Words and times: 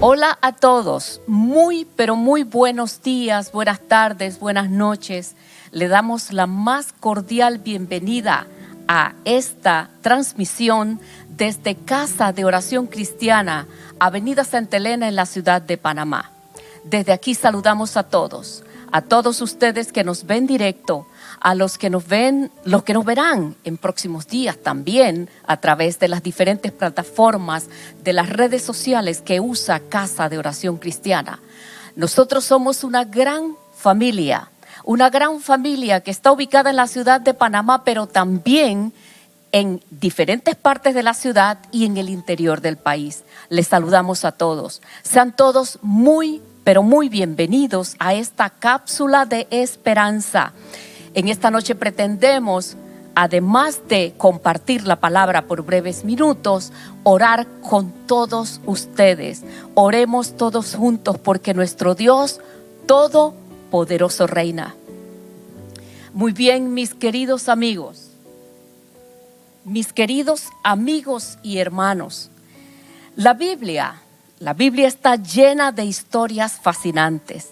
Hola 0.00 0.38
a 0.42 0.52
todos, 0.52 1.20
muy 1.26 1.84
pero 1.96 2.14
muy 2.14 2.44
buenos 2.44 3.02
días, 3.02 3.50
buenas 3.50 3.80
tardes, 3.80 4.38
buenas 4.38 4.70
noches. 4.70 5.34
Le 5.72 5.88
damos 5.88 6.32
la 6.32 6.46
más 6.46 6.92
cordial 6.92 7.58
bienvenida 7.58 8.46
a 8.86 9.14
esta 9.24 9.90
transmisión 10.00 11.00
desde 11.30 11.74
Casa 11.74 12.32
de 12.32 12.44
Oración 12.44 12.86
Cristiana, 12.86 13.66
Avenida 13.98 14.44
Santa 14.44 14.76
Elena 14.76 15.08
en 15.08 15.16
la 15.16 15.26
ciudad 15.26 15.62
de 15.62 15.76
Panamá. 15.78 16.30
Desde 16.84 17.12
aquí 17.12 17.34
saludamos 17.34 17.96
a 17.96 18.04
todos, 18.04 18.62
a 18.92 19.02
todos 19.02 19.40
ustedes 19.42 19.92
que 19.92 20.04
nos 20.04 20.24
ven 20.24 20.46
directo, 20.46 21.06
a 21.40 21.54
los 21.54 21.78
que 21.78 21.90
nos 21.90 22.06
ven, 22.06 22.50
los 22.64 22.82
que 22.82 22.94
nos 22.94 23.04
verán 23.04 23.56
en 23.64 23.76
próximos 23.76 24.26
días 24.26 24.56
también 24.58 25.28
a 25.46 25.58
través 25.58 25.98
de 25.98 26.08
las 26.08 26.22
diferentes 26.22 26.72
plataformas 26.72 27.66
de 28.02 28.12
las 28.12 28.28
redes 28.28 28.62
sociales 28.62 29.20
que 29.20 29.40
usa 29.40 29.80
Casa 29.80 30.28
de 30.28 30.38
Oración 30.38 30.78
Cristiana. 30.78 31.40
Nosotros 31.96 32.44
somos 32.44 32.84
una 32.84 33.04
gran 33.04 33.56
familia, 33.76 34.50
una 34.84 35.10
gran 35.10 35.40
familia 35.40 36.00
que 36.00 36.10
está 36.10 36.32
ubicada 36.32 36.70
en 36.70 36.76
la 36.76 36.86
ciudad 36.86 37.20
de 37.20 37.34
Panamá, 37.34 37.84
pero 37.84 38.06
también 38.06 38.92
en 39.52 39.82
diferentes 39.90 40.56
partes 40.56 40.94
de 40.94 41.02
la 41.02 41.14
ciudad 41.14 41.58
y 41.72 41.86
en 41.86 41.96
el 41.96 42.08
interior 42.08 42.60
del 42.60 42.76
país. 42.76 43.24
Les 43.48 43.66
saludamos 43.66 44.24
a 44.24 44.32
todos. 44.32 44.82
Sean 45.02 45.34
todos 45.34 45.78
muy, 45.82 46.42
pero 46.64 46.82
muy 46.82 47.08
bienvenidos 47.08 47.96
a 47.98 48.14
esta 48.14 48.50
cápsula 48.50 49.24
de 49.26 49.46
esperanza 49.50 50.52
en 51.14 51.28
esta 51.28 51.50
noche 51.50 51.74
pretendemos, 51.74 52.76
además 53.14 53.82
de 53.88 54.14
compartir 54.16 54.86
la 54.86 55.00
palabra 55.00 55.46
por 55.46 55.62
breves 55.62 56.04
minutos, 56.04 56.72
orar 57.02 57.46
con 57.60 57.90
todos 58.06 58.60
ustedes. 58.66 59.42
Oremos 59.74 60.36
todos 60.36 60.74
juntos 60.74 61.18
porque 61.18 61.54
nuestro 61.54 61.94
Dios 61.94 62.40
Todopoderoso 62.86 64.26
reina. 64.26 64.74
Muy 66.12 66.32
bien, 66.32 66.72
mis 66.72 66.94
queridos 66.94 67.48
amigos, 67.48 68.10
mis 69.64 69.92
queridos 69.92 70.44
amigos 70.62 71.38
y 71.42 71.58
hermanos, 71.58 72.30
la 73.16 73.34
Biblia, 73.34 74.00
la 74.40 74.54
Biblia 74.54 74.88
está 74.88 75.16
llena 75.16 75.72
de 75.72 75.84
historias 75.84 76.52
fascinantes, 76.60 77.48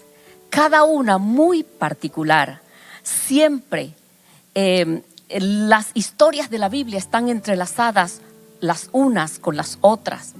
cada 0.49 0.83
una 0.83 1.17
muy 1.17 1.63
particular 1.63 2.61
siempre 3.07 3.93
em, 4.53 5.01
las 5.29 5.91
historias 5.93 6.49
de 6.49 6.57
la 6.57 6.69
Biblia 6.69 6.97
están 6.97 7.29
entrelazadas 7.29 8.21
las 8.59 8.89
unas 8.91 9.39
con 9.39 9.55
las 9.55 9.77
otras. 9.81 10.33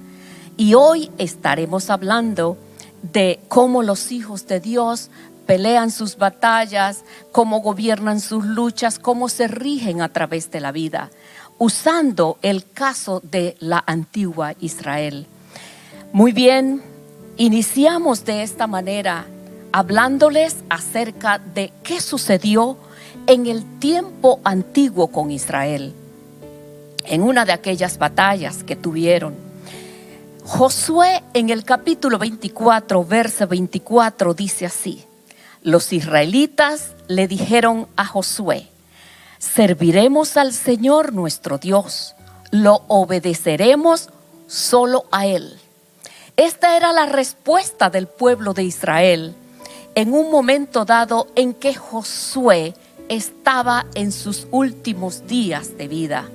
Y 0.56 0.74
hoy 0.74 1.10
estaremos 1.18 1.88
hablando 1.90 2.56
de 3.02 3.40
cómo 3.48 3.82
los 3.82 4.10
hijos 4.12 4.46
de 4.46 4.60
Dios 4.60 5.10
pelean 5.46 5.90
sus 5.90 6.16
batallas, 6.16 7.04
cómo 7.32 7.60
gobiernan 7.60 8.20
sus 8.20 8.44
luchas, 8.44 8.98
cómo 8.98 9.28
se 9.28 9.48
rigen 9.48 10.02
a 10.02 10.08
través 10.08 10.50
de 10.50 10.60
la 10.60 10.72
vida, 10.72 11.10
usando 11.58 12.38
el 12.42 12.68
caso 12.70 13.20
de 13.22 13.56
la 13.60 13.82
antigua 13.86 14.54
Israel. 14.60 15.26
Muy 16.12 16.32
bien, 16.32 16.82
iniciamos 17.36 18.24
de 18.24 18.42
esta 18.42 18.66
manera 18.66 19.26
hablándoles 19.72 20.56
acerca 20.70 21.38
de 21.38 21.70
qué 21.82 22.00
sucedió 22.00 22.78
en 23.26 23.46
el 23.46 23.78
tiempo 23.78 24.40
antiguo 24.42 25.08
con 25.08 25.30
Israel, 25.30 25.92
en 27.04 27.22
una 27.22 27.44
de 27.44 27.52
aquellas 27.52 27.98
batallas 27.98 28.64
que 28.64 28.74
tuvieron. 28.74 29.34
Josué 30.44 31.22
en 31.34 31.50
el 31.50 31.62
capítulo 31.64 32.18
24, 32.18 33.04
verso 33.04 33.46
24 33.46 34.32
dice 34.32 34.64
así, 34.64 35.04
los 35.62 35.92
israelitas 35.92 36.94
le 37.06 37.28
dijeron 37.28 37.86
a 37.96 38.06
Josué, 38.06 38.66
serviremos 39.38 40.38
al 40.38 40.54
Señor 40.54 41.12
nuestro 41.12 41.58
Dios, 41.58 42.14
lo 42.50 42.82
obedeceremos 42.88 44.08
solo 44.46 45.04
a 45.12 45.26
Él. 45.26 45.60
Esta 46.38 46.76
era 46.76 46.92
la 46.92 47.06
respuesta 47.06 47.90
del 47.90 48.06
pueblo 48.06 48.54
de 48.54 48.62
Israel 48.62 49.34
en 49.96 50.14
un 50.14 50.30
momento 50.30 50.84
dado 50.84 51.26
en 51.34 51.52
que 51.52 51.74
Josué 51.74 52.74
estaba 53.08 53.86
en 53.96 54.12
sus 54.12 54.46
últimos 54.52 55.26
días 55.26 55.76
de 55.76 55.88
vida. 55.88 56.28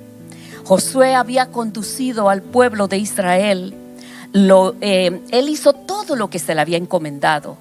Josué 0.65 1.15
había 1.15 1.51
conducido 1.51 2.27
al 2.27 2.41
pueblo 2.41 2.89
de 2.89 2.97
Israel. 2.97 3.73
Lo, 4.33 4.75
eh, 4.81 5.21
él 5.31 5.47
hizo 5.47 5.71
todo 5.71 6.17
lo 6.17 6.29
que 6.29 6.39
se 6.39 6.53
le 6.53 6.59
había 6.59 6.75
encomendado. 6.75 7.55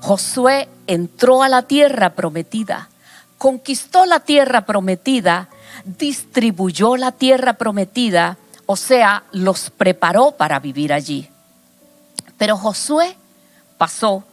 Josué 0.00 0.68
entró 0.88 1.44
a 1.44 1.48
la 1.48 1.62
tierra 1.62 2.14
prometida, 2.14 2.88
conquistó 3.38 4.04
la 4.04 4.18
tierra 4.18 4.66
prometida, 4.66 5.48
distribuyó 5.84 6.96
la 6.96 7.12
tierra 7.12 7.52
prometida, 7.52 8.36
o 8.66 8.74
sea, 8.74 9.22
los 9.30 9.70
preparó 9.70 10.32
para 10.32 10.58
vivir 10.58 10.92
allí. 10.92 11.30
Pero 12.38 12.56
Josué 12.56 13.16
pasó 13.78 14.24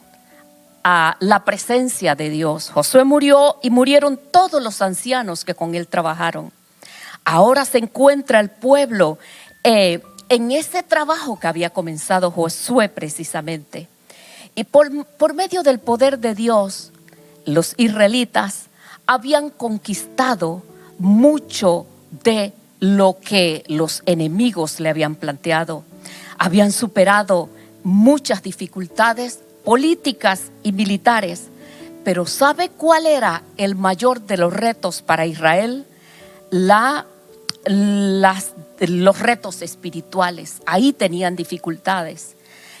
a 0.84 1.16
la 1.20 1.44
presencia 1.44 2.14
de 2.14 2.30
Dios. 2.30 2.70
Josué 2.70 3.04
murió 3.04 3.58
y 3.62 3.70
murieron 3.70 4.18
todos 4.30 4.62
los 4.62 4.82
ancianos 4.82 5.44
que 5.44 5.54
con 5.54 5.74
él 5.74 5.86
trabajaron. 5.86 6.52
Ahora 7.24 7.64
se 7.64 7.78
encuentra 7.78 8.40
el 8.40 8.50
pueblo 8.50 9.18
eh, 9.62 10.00
en 10.28 10.50
ese 10.50 10.82
trabajo 10.82 11.38
que 11.38 11.46
había 11.46 11.70
comenzado 11.70 12.30
Josué 12.30 12.88
precisamente. 12.88 13.88
Y 14.54 14.64
por, 14.64 15.04
por 15.04 15.34
medio 15.34 15.62
del 15.62 15.78
poder 15.78 16.18
de 16.18 16.34
Dios, 16.34 16.90
los 17.44 17.74
israelitas 17.76 18.64
habían 19.06 19.50
conquistado 19.50 20.62
mucho 20.98 21.86
de 22.24 22.52
lo 22.80 23.18
que 23.20 23.64
los 23.68 24.02
enemigos 24.06 24.80
le 24.80 24.88
habían 24.88 25.14
planteado. 25.14 25.84
Habían 26.38 26.72
superado 26.72 27.48
muchas 27.82 28.42
dificultades 28.42 29.40
políticas 29.64 30.50
y 30.62 30.72
militares. 30.72 31.48
Pero 32.04 32.26
¿sabe 32.26 32.68
cuál 32.68 33.06
era 33.06 33.42
el 33.56 33.76
mayor 33.76 34.22
de 34.22 34.36
los 34.36 34.52
retos 34.52 35.02
para 35.02 35.26
Israel? 35.26 35.86
Los 37.70 39.18
retos 39.20 39.62
espirituales. 39.62 40.62
Ahí 40.66 40.92
tenían 40.92 41.36
dificultades. 41.36 42.34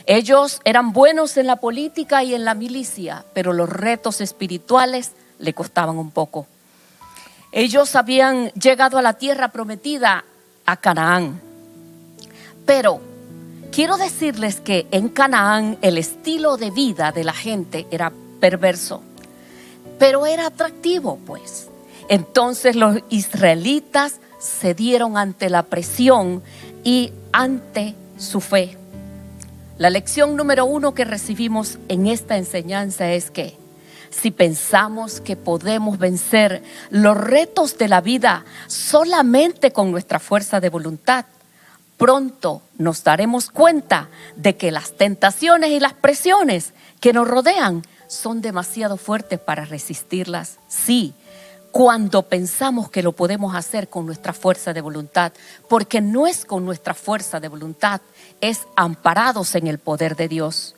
Ellos 0.06 0.60
eran 0.64 0.92
buenos 0.92 1.36
en 1.36 1.46
la 1.46 1.56
política 1.56 2.24
y 2.24 2.34
en 2.34 2.44
la 2.44 2.54
milicia, 2.54 3.24
pero 3.32 3.52
los 3.52 3.68
retos 3.68 4.20
espirituales 4.20 5.12
le 5.38 5.54
costaban 5.54 5.96
un 5.96 6.10
poco. 6.10 6.48
Ellos 7.52 7.94
habían 7.94 8.48
llegado 8.52 8.98
a 8.98 9.02
la 9.02 9.12
tierra 9.12 9.52
prometida, 9.52 10.24
a 10.66 10.76
Canaán, 10.78 11.40
pero 12.66 13.00
Quiero 13.72 13.96
decirles 13.96 14.60
que 14.60 14.86
en 14.90 15.08
Canaán 15.08 15.78
el 15.80 15.96
estilo 15.96 16.58
de 16.58 16.70
vida 16.70 17.10
de 17.10 17.24
la 17.24 17.32
gente 17.32 17.86
era 17.90 18.12
perverso, 18.38 19.00
pero 19.98 20.26
era 20.26 20.48
atractivo, 20.48 21.18
pues. 21.24 21.70
Entonces 22.10 22.76
los 22.76 22.98
israelitas 23.08 24.20
cedieron 24.38 25.16
ante 25.16 25.48
la 25.48 25.62
presión 25.62 26.42
y 26.84 27.14
ante 27.32 27.94
su 28.18 28.42
fe. 28.42 28.76
La 29.78 29.88
lección 29.88 30.36
número 30.36 30.66
uno 30.66 30.92
que 30.92 31.06
recibimos 31.06 31.78
en 31.88 32.08
esta 32.08 32.36
enseñanza 32.36 33.10
es 33.10 33.30
que 33.30 33.56
si 34.10 34.30
pensamos 34.30 35.22
que 35.22 35.34
podemos 35.34 35.98
vencer 35.98 36.62
los 36.90 37.16
retos 37.16 37.78
de 37.78 37.88
la 37.88 38.02
vida 38.02 38.44
solamente 38.66 39.72
con 39.72 39.90
nuestra 39.90 40.18
fuerza 40.18 40.60
de 40.60 40.68
voluntad, 40.68 41.24
pronto 41.96 42.62
nos 42.78 43.04
daremos 43.04 43.50
cuenta 43.50 44.08
de 44.36 44.56
que 44.56 44.70
las 44.70 44.92
tentaciones 44.96 45.70
y 45.70 45.80
las 45.80 45.94
presiones 45.94 46.72
que 47.00 47.12
nos 47.12 47.28
rodean 47.28 47.82
son 48.08 48.40
demasiado 48.40 48.96
fuertes 48.96 49.38
para 49.38 49.64
resistirlas. 49.64 50.58
Sí, 50.68 51.14
cuando 51.72 52.22
pensamos 52.22 52.90
que 52.90 53.02
lo 53.02 53.12
podemos 53.12 53.56
hacer 53.56 53.88
con 53.88 54.04
nuestra 54.04 54.34
fuerza 54.34 54.74
de 54.74 54.82
voluntad, 54.82 55.32
porque 55.68 56.00
no 56.00 56.26
es 56.26 56.44
con 56.44 56.64
nuestra 56.64 56.92
fuerza 56.92 57.40
de 57.40 57.48
voluntad, 57.48 58.02
es 58.40 58.66
amparados 58.76 59.54
en 59.54 59.66
el 59.66 59.78
poder 59.78 60.14
de 60.14 60.28
Dios. 60.28 60.76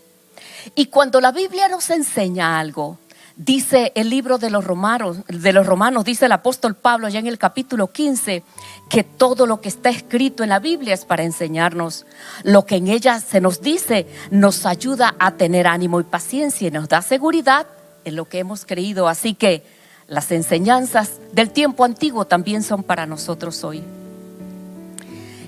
Y 0.75 0.87
cuando 0.87 1.21
la 1.21 1.33
Biblia 1.33 1.69
nos 1.69 1.91
enseña 1.91 2.59
algo, 2.61 2.99
Dice 3.37 3.91
el 3.97 4.11
libro 4.11 4.39
de 4.39 4.49
los 4.49 4.65
romanos, 4.65 5.19
de 5.27 5.53
los 5.53 5.67
romanos, 5.67 6.05
dice 6.05 6.27
el 6.27 6.33
apóstol 6.33 6.77
Pablo 6.77 7.09
ya 7.09 7.19
en 7.19 7.27
el 7.27 7.37
capítulo 7.37 7.91
15, 7.91 8.45
que 8.89 9.03
todo 9.03 9.47
lo 9.47 9.61
que 9.61 9.69
está 9.69 9.91
escrito 9.91 10.45
en 10.45 10.51
la 10.51 10.61
Biblia 10.61 10.95
es 10.95 11.05
para 11.05 11.25
enseñarnos. 11.25 12.07
Lo 12.45 12.65
que 12.65 12.77
en 12.77 12.87
ella 12.87 13.19
se 13.19 13.41
nos 13.41 13.61
dice 13.61 14.07
nos 14.31 14.67
ayuda 14.67 15.17
a 15.19 15.33
tener 15.33 15.67
ánimo 15.67 15.99
y 15.99 16.05
paciencia 16.05 16.69
y 16.69 16.71
nos 16.71 16.89
da 16.89 17.03
seguridad 17.03 17.67
en 18.05 18.15
lo 18.15 18.29
que 18.29 18.39
hemos 18.39 18.65
creído. 18.65 19.09
Así 19.09 19.35
que 19.35 19.65
las 20.07 20.31
enseñanzas 20.31 21.19
del 21.33 21.51
tiempo 21.51 21.85
antiguo 21.85 22.27
también 22.27 22.63
son 22.63 22.85
para 22.85 23.05
nosotros 23.05 23.65
hoy. 23.65 23.83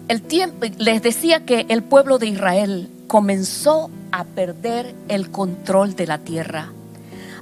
El 0.08 0.22
tiempo, 0.22 0.66
les 0.78 1.02
decía 1.02 1.44
que 1.44 1.66
el 1.68 1.84
pueblo 1.84 2.18
de 2.18 2.26
Israel 2.26 2.90
comenzó 3.06 3.90
a 4.10 4.24
perder 4.24 4.92
el 5.06 5.30
control 5.30 5.94
de 5.94 6.06
la 6.08 6.18
tierra. 6.18 6.72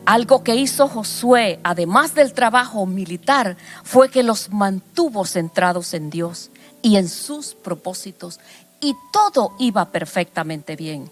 Algo 0.06 0.44
que 0.44 0.54
hizo 0.54 0.86
Josué, 0.86 1.60
además 1.64 2.14
del 2.14 2.34
trabajo 2.34 2.84
militar, 2.84 3.56
fue 3.84 4.10
que 4.10 4.22
los 4.22 4.50
mantuvo 4.50 5.24
centrados 5.24 5.94
en 5.94 6.10
Dios 6.10 6.50
y 6.82 6.96
en 6.96 7.08
sus 7.08 7.54
propósitos, 7.54 8.38
y 8.82 8.94
todo 9.12 9.54
iba 9.58 9.86
perfectamente 9.86 10.76
bien. 10.76 11.10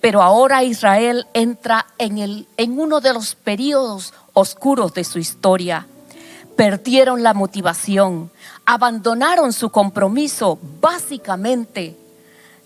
Pero 0.00 0.20
ahora 0.20 0.64
Israel 0.64 1.28
entra 1.32 1.86
en, 1.96 2.18
el, 2.18 2.48
en 2.56 2.80
uno 2.80 3.00
de 3.00 3.12
los 3.12 3.36
periodos 3.36 4.12
oscuros 4.32 4.92
de 4.94 5.04
su 5.04 5.20
historia. 5.20 5.86
Perdieron 6.56 7.22
la 7.22 7.34
motivación, 7.34 8.32
abandonaron 8.66 9.52
su 9.52 9.70
compromiso. 9.70 10.58
Básicamente, 10.80 11.96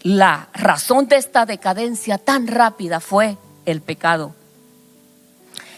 la 0.03 0.49
razón 0.55 1.09
de 1.09 1.17
esta 1.17 1.45
decadencia 1.45 2.17
tan 2.17 2.47
rápida 2.47 3.01
fue 3.01 3.37
el 3.67 3.83
pecado. 3.83 4.35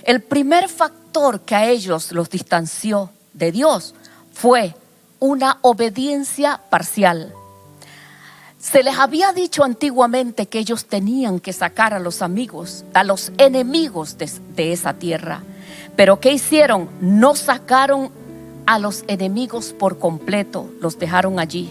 El 0.04 0.22
primer 0.22 0.68
factor 0.68 1.40
que 1.40 1.54
a 1.54 1.68
ellos 1.68 2.12
los 2.12 2.30
distanció 2.30 3.10
de 3.32 3.52
Dios 3.52 3.94
fue 4.32 4.74
una 5.18 5.58
obediencia 5.62 6.60
parcial. 6.70 7.34
Se 8.58 8.82
les 8.82 8.98
había 8.98 9.32
dicho 9.32 9.64
antiguamente 9.64 10.46
que 10.46 10.58
ellos 10.58 10.84
tenían 10.84 11.40
que 11.40 11.52
sacar 11.52 11.94
a 11.94 11.98
los 11.98 12.20
amigos, 12.20 12.84
a 12.92 13.04
los 13.04 13.32
enemigos 13.38 14.16
de, 14.18 14.72
esa 14.72 14.94
tierra. 14.94 15.42
Pero 15.96 16.20
¿qué 16.20 16.32
hicieron? 16.32 16.90
No 17.00 17.34
sacaron 17.34 18.10
a 18.66 18.78
los 18.78 19.04
enemigos 19.08 19.72
por 19.72 19.98
completo, 19.98 20.70
los 20.80 20.98
dejaron 20.98 21.40
allí. 21.40 21.70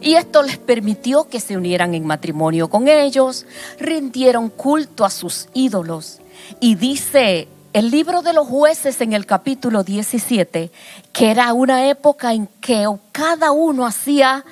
Y 0.00 0.14
esto 0.14 0.42
les 0.42 0.58
permitió 0.58 1.28
que 1.28 1.38
se 1.38 1.56
unieran 1.56 1.94
en 1.94 2.06
matrimonio 2.06 2.68
con 2.68 2.88
ellos, 2.88 3.46
rindieron 3.78 4.48
culto 4.48 5.04
a 5.04 5.10
sus 5.10 5.48
ídolos. 5.52 6.18
Y 6.60 6.76
dice 6.76 7.46
el 7.72 7.90
libro 7.90 8.22
de 8.22 8.32
los 8.32 8.46
jueces 8.46 9.00
en 9.00 9.12
el 9.14 9.24
capítulo 9.24 9.82
17, 9.82 10.70
que 11.12 11.30
era 11.30 11.52
una 11.54 11.88
época 11.88 12.34
en 12.34 12.46
que 12.60 12.86
cada 13.12 13.52
uno 13.52 13.86
hacía 13.86 14.44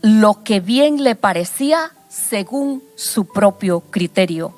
lo 0.00 0.44
que 0.44 0.60
bien 0.60 1.02
le 1.02 1.16
parecía 1.16 1.90
según 2.08 2.82
su 2.94 3.26
propio 3.26 3.80
criterio. 3.80 4.54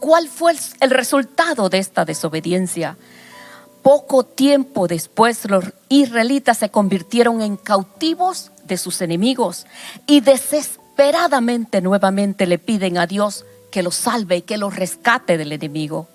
¿Cuál 0.00 0.28
fue 0.28 0.54
el 0.80 0.90
resultado 0.90 1.68
de 1.68 1.78
esta 1.78 2.04
desobediencia? 2.04 2.96
Poco 3.82 4.24
tiempo 4.24 4.86
después 4.86 5.44
los 5.50 5.64
israelitas 5.88 6.58
se 6.58 6.70
convirtieron 6.70 7.42
en 7.42 7.56
cautivos 7.56 8.52
de 8.64 8.76
sus 8.76 9.00
enemigos 9.00 9.66
y 10.06 10.20
desesperadamente 10.20 11.80
nuevamente 11.80 12.46
le 12.46 12.58
piden 12.58 12.98
a 12.98 13.06
Dios 13.06 13.44
que 13.72 13.82
los 13.82 13.96
salve 13.96 14.38
y 14.38 14.42
que 14.42 14.56
los 14.56 14.76
rescate 14.76 15.36
del 15.36 15.52
enemigo. 15.52 16.08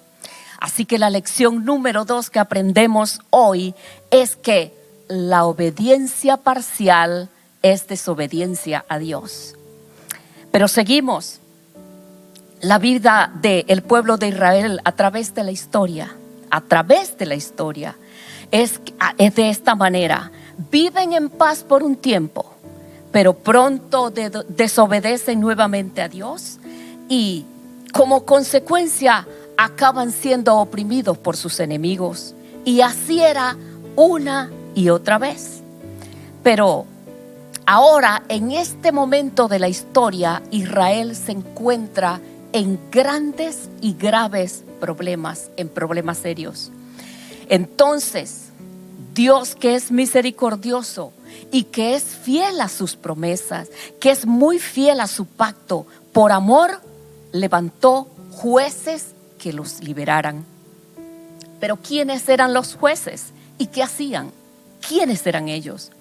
Así 0.61 0.85
que 0.85 0.99
la 0.99 1.09
lección 1.09 1.65
número 1.65 2.05
dos 2.05 2.29
que 2.29 2.37
aprendemos 2.37 3.19
hoy 3.31 3.73
es 4.11 4.35
que 4.35 4.71
la 5.07 5.45
obediencia 5.45 6.37
parcial 6.37 7.29
es 7.63 7.87
desobediencia 7.87 8.85
a 8.87 8.99
Dios. 8.99 9.55
Pero 10.51 10.67
seguimos 10.67 11.39
la 12.61 12.77
vida 12.77 13.31
del 13.41 13.81
pueblo 13.81 14.17
de 14.17 14.27
Israel 14.27 14.79
a 14.83 14.91
través 14.91 15.33
de 15.33 15.43
la 15.43 15.51
historia, 15.51 16.15
a 16.51 16.61
través 16.61 17.17
de 17.17 17.25
la 17.25 17.33
historia, 17.33 17.95
es, 18.51 18.79
es 19.17 19.33
de 19.33 19.49
esta 19.49 19.73
manera. 19.73 20.31
Viven 20.69 21.13
en 21.13 21.29
paz 21.29 21.63
por 21.63 21.81
un 21.81 21.95
tiempo, 21.95 22.53
pero 23.11 23.33
pronto 23.33 24.11
desobedecen 24.11 25.39
nuevamente 25.39 26.03
a 26.03 26.07
Dios 26.07 26.59
y 27.09 27.45
como 27.93 28.25
consecuencia 28.25 29.27
acaban 29.63 30.11
siendo 30.11 30.57
oprimidos 30.57 31.19
por 31.19 31.37
sus 31.37 31.59
enemigos. 31.59 32.33
Y 32.65 32.81
así 32.81 33.21
era 33.21 33.55
una 33.95 34.49
y 34.73 34.89
otra 34.89 35.19
vez. 35.19 35.61
Pero 36.43 36.85
ahora, 37.67 38.23
en 38.27 38.51
este 38.51 38.91
momento 38.91 39.47
de 39.47 39.59
la 39.59 39.69
historia, 39.69 40.41
Israel 40.49 41.15
se 41.15 41.33
encuentra 41.33 42.19
en 42.53 42.79
grandes 42.91 43.69
y 43.81 43.93
graves 43.93 44.63
problemas, 44.79 45.51
en 45.57 45.69
problemas 45.69 46.17
serios. 46.17 46.71
Entonces, 47.47 48.45
Dios 49.13 49.55
que 49.55 49.75
es 49.75 49.91
misericordioso 49.91 51.13
y 51.51 51.65
que 51.65 51.93
es 51.95 52.03
fiel 52.03 52.61
a 52.61 52.67
sus 52.67 52.95
promesas, 52.95 53.69
que 53.99 54.09
es 54.09 54.25
muy 54.25 54.57
fiel 54.57 54.99
a 55.01 55.07
su 55.07 55.25
pacto, 55.25 55.85
por 56.13 56.31
amor 56.31 56.81
levantó 57.31 58.07
jueces 58.31 59.13
que 59.41 59.51
los 59.51 59.81
liberaran. 59.83 60.45
Pero 61.59 61.77
¿quiénes 61.77 62.29
eran 62.29 62.53
los 62.53 62.75
jueces? 62.75 63.33
¿Y 63.57 63.67
qué 63.67 63.81
hacían? 63.81 64.31
¿Quiénes 64.87 65.25
eran 65.25 65.49
ellos? 65.49 65.91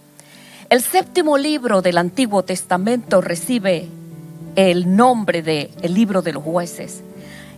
El 0.68 0.82
séptimo 0.82 1.38
libro 1.38 1.80
del 1.80 1.96
Antiguo 1.96 2.44
Testamento 2.44 3.22
recibe 3.22 3.88
el 4.56 4.94
nombre 4.94 5.42
de 5.42 5.70
el 5.80 5.94
libro 5.94 6.20
de 6.20 6.34
los 6.34 6.44
jueces. 6.44 7.00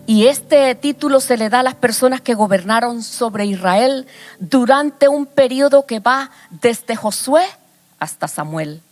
Y 0.07 0.27
este 0.27 0.75
título 0.77 1.21
se 1.21 1.37
le 1.37 1.49
da 1.49 1.61
a 1.61 1.65
las 1.65 1.75
personas 1.75 2.21
que 2.21 2.35
gobernaron 2.35 3.03
sobre 3.03 3.47
Israel 3.47 4.07
durante 4.39 5.09
un 5.09 5.27
periodo 5.27 5.85
que 5.85 5.99
va 5.99 6.31
desde 6.51 6.95
Josué 6.95 7.45
hasta 7.99 8.29
Samuel. 8.29 8.83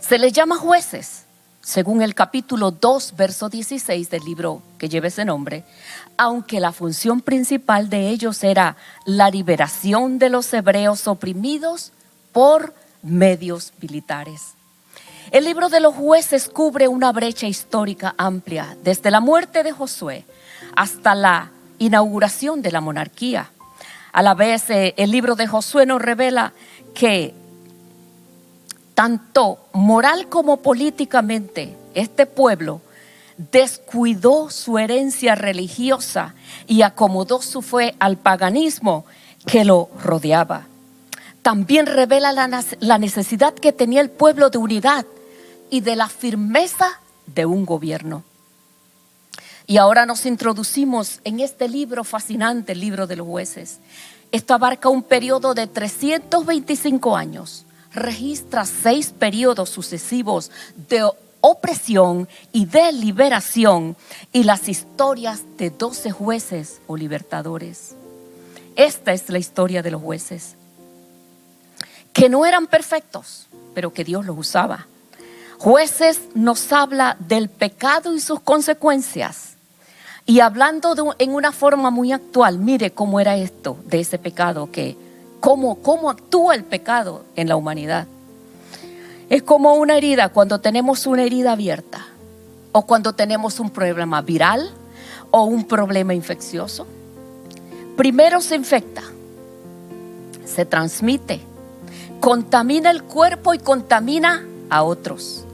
Se 0.00 0.18
les 0.18 0.32
llama 0.32 0.56
jueces 0.56 1.24
según 1.62 2.02
el 2.02 2.14
capítulo 2.14 2.72
2, 2.72 3.14
verso 3.16 3.48
16 3.48 4.10
del 4.10 4.24
libro 4.24 4.62
que 4.78 4.88
lleva 4.88 5.06
ese 5.06 5.24
nombre, 5.24 5.64
aunque 6.16 6.60
la 6.60 6.72
función 6.72 7.20
principal 7.20 7.88
de 7.88 8.08
ellos 8.08 8.42
era 8.42 8.76
la 9.06 9.30
liberación 9.30 10.18
de 10.18 10.28
los 10.28 10.52
hebreos 10.52 11.06
oprimidos 11.06 11.92
por 12.32 12.74
medios 13.02 13.72
militares. 13.80 14.54
El 15.30 15.44
libro 15.44 15.68
de 15.68 15.80
los 15.80 15.94
jueces 15.94 16.48
cubre 16.48 16.88
una 16.88 17.12
brecha 17.12 17.46
histórica 17.46 18.14
amplia, 18.18 18.76
desde 18.82 19.10
la 19.10 19.20
muerte 19.20 19.62
de 19.62 19.72
Josué 19.72 20.24
hasta 20.76 21.14
la 21.14 21.50
inauguración 21.78 22.60
de 22.60 22.72
la 22.72 22.80
monarquía. 22.80 23.50
A 24.12 24.22
la 24.22 24.34
vez, 24.34 24.68
eh, 24.68 24.94
el 24.96 25.10
libro 25.10 25.36
de 25.36 25.46
Josué 25.46 25.86
nos 25.86 26.02
revela 26.02 26.52
que 26.94 27.34
tanto 28.94 29.58
moral 29.72 30.28
como 30.28 30.58
políticamente, 30.58 31.76
este 31.94 32.26
pueblo 32.26 32.80
descuidó 33.36 34.50
su 34.50 34.78
herencia 34.78 35.34
religiosa 35.34 36.34
y 36.66 36.82
acomodó 36.82 37.42
su 37.42 37.62
fe 37.62 37.94
al 37.98 38.16
paganismo 38.18 39.04
que 39.46 39.64
lo 39.64 39.88
rodeaba. 40.02 40.66
También 41.42 41.86
revela 41.86 42.32
la, 42.32 42.98
necesidad 42.98 43.54
que 43.54 43.72
tenía 43.72 44.00
el 44.00 44.10
pueblo 44.10 44.50
de 44.50 44.58
unidad 44.58 45.06
y 45.70 45.80
de 45.80 45.96
la 45.96 46.08
firmeza 46.08 47.00
de 47.26 47.46
un 47.46 47.66
gobierno. 47.66 48.22
Y 49.66 49.78
ahora 49.78 50.06
nos 50.06 50.26
introducimos 50.26 51.20
en 51.24 51.40
este 51.40 51.68
libro 51.68 52.04
fascinante, 52.04 52.72
el 52.72 52.80
libro 52.80 53.06
de 53.06 53.16
los 53.16 53.26
jueces. 53.26 53.78
Esto 54.30 54.54
abarca 54.54 54.88
un 54.88 55.02
periodo 55.02 55.54
de 55.54 55.66
325 55.66 57.16
años 57.16 57.64
registra 57.94 58.64
seis 58.64 59.12
periodos 59.16 59.70
sucesivos 59.70 60.50
de 60.88 61.08
opresión 61.40 62.28
y 62.52 62.66
de 62.66 62.92
liberación 62.92 63.96
y 64.32 64.44
las 64.44 64.68
historias 64.68 65.42
de 65.58 65.70
doce 65.70 66.10
jueces 66.10 66.80
o 66.86 66.96
libertadores. 66.96 67.94
Esta 68.76 69.12
es 69.12 69.28
la 69.28 69.38
historia 69.38 69.82
de 69.82 69.90
los 69.90 70.00
jueces, 70.00 70.54
que 72.12 72.28
no 72.28 72.46
eran 72.46 72.66
perfectos, 72.66 73.48
pero 73.74 73.92
que 73.92 74.04
Dios 74.04 74.24
los 74.24 74.38
usaba. 74.38 74.86
Jueces 75.58 76.20
nos 76.34 76.72
habla 76.72 77.16
del 77.20 77.48
pecado 77.48 78.14
y 78.14 78.20
sus 78.20 78.40
consecuencias. 78.40 79.56
Y 80.24 80.40
hablando 80.40 80.94
en 81.18 81.34
una 81.34 81.52
forma 81.52 81.90
muy 81.90 82.12
actual, 82.12 82.58
mire 82.58 82.92
cómo 82.92 83.20
era 83.20 83.36
esto 83.36 83.76
de 83.84 84.00
ese 84.00 84.18
pecado 84.18 84.70
que 84.70 84.96
cómo, 85.42 86.08
actúa 86.08 86.54
el 86.54 86.62
pecado 86.62 87.24
en 87.34 87.48
la 87.48 87.56
humanidad. 87.56 88.06
Es 89.28 89.42
como 89.42 89.74
una 89.74 89.96
herida 89.96 90.28
cuando 90.28 90.60
tenemos 90.60 91.06
una 91.06 91.24
herida 91.24 91.52
abierta 91.52 92.06
o 92.70 92.86
cuando 92.86 93.14
tenemos 93.14 93.58
un 93.58 93.70
problema 93.70 94.22
viral 94.22 94.70
o 95.32 95.42
un 95.42 95.64
problema 95.64 96.14
infeccioso. 96.14 96.86
Primero 97.96 98.40
se 98.40 98.54
infecta, 98.54 99.02
se 100.44 100.64
transmite, 100.64 101.40
contamina 102.20 102.90
el 102.90 103.02
cuerpo 103.02 103.52
y 103.52 103.58
contamina 103.58 104.46
a 104.70 104.84
otros. 104.84 105.44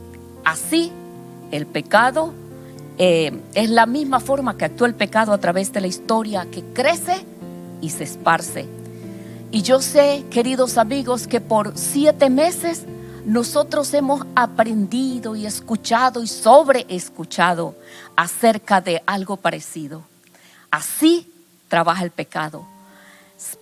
Así, 0.45 0.91
el 1.51 1.65
pecado 1.65 2.33
eh, 2.99 3.41
es 3.55 3.71
la 3.71 3.87
misma 3.87 4.19
forma 4.19 4.55
que 4.55 4.65
actúa 4.65 4.87
el 4.87 4.95
pecado 4.95 5.33
a 5.33 5.39
través 5.39 5.73
de 5.73 5.81
la 5.81 5.87
historia, 5.87 6.45
que 6.51 6.63
crece 6.63 7.25
y 7.81 7.89
se 7.89 8.03
esparce 8.03 8.78
y 9.51 9.63
yo 9.63 9.81
sé, 9.81 10.25
queridos 10.29 10.77
amigos, 10.77 11.25
que 11.25 11.41
por 11.41 11.75
siete 11.75 12.29
meses 12.29 12.83
nosotros 13.25 13.93
hemos 13.95 14.25
aprendido 14.35 15.35
y 15.35 15.47
escuchado 15.47 16.21
y 16.21 16.27
sobreescuchado 16.27 17.75
acerca 18.15 18.79
de 18.79 19.01
algo 19.07 19.37
parecido. 19.37 20.03
Así 20.69 21.31
trabaja 21.67 22.03
el 22.03 22.11
pecado. 22.11 22.65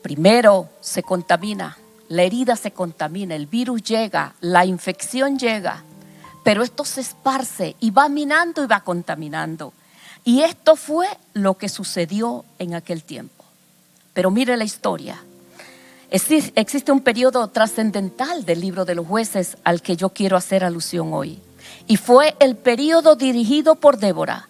Primero 0.02 0.70
se 0.82 1.04
contamina, 1.04 1.78
la 2.10 2.24
herida 2.24 2.58
se 2.58 2.72
contamina, 2.72 3.36
el 3.36 3.46
virus 3.46 3.84
llega, 3.84 4.34
la 4.42 4.66
infección 4.66 5.40
llega, 5.40 5.84
pero 6.44 6.64
esto 6.64 6.84
se 6.84 7.02
esparce 7.02 7.76
y 7.80 7.92
va 7.92 8.10
minando 8.10 8.64
y 8.64 8.68
va 8.68 8.82
contaminando. 8.82 9.72
Y 10.26 10.42
esto 10.42 10.76
fue 10.76 11.08
lo 11.34 11.58
que 11.58 11.70
sucedió 11.70 12.44
en 12.60 12.74
aquel 12.74 13.04
tiempo. 13.04 13.46
Pero 14.14 14.32
mire 14.32 14.58
la 14.58 14.66
historia. 14.66 15.22
Existe 16.10 16.92
un 16.92 17.02
periodo 17.02 17.50
trascendental 17.50 18.46
del 18.46 18.62
libro 18.62 18.86
de 18.86 18.96
los 18.96 19.06
jueces 19.06 19.58
al 19.64 19.82
que 19.82 19.98
yo 19.98 20.10
quiero 20.10 20.38
hacer 20.38 20.64
alusión 20.64 21.14
hoy. 21.14 21.42
Y 21.86 21.98
fue 21.98 22.36
el 22.40 22.56
periodo 22.56 23.16
dirigido 23.16 23.76
por 23.76 23.98
Débora. 23.98 24.48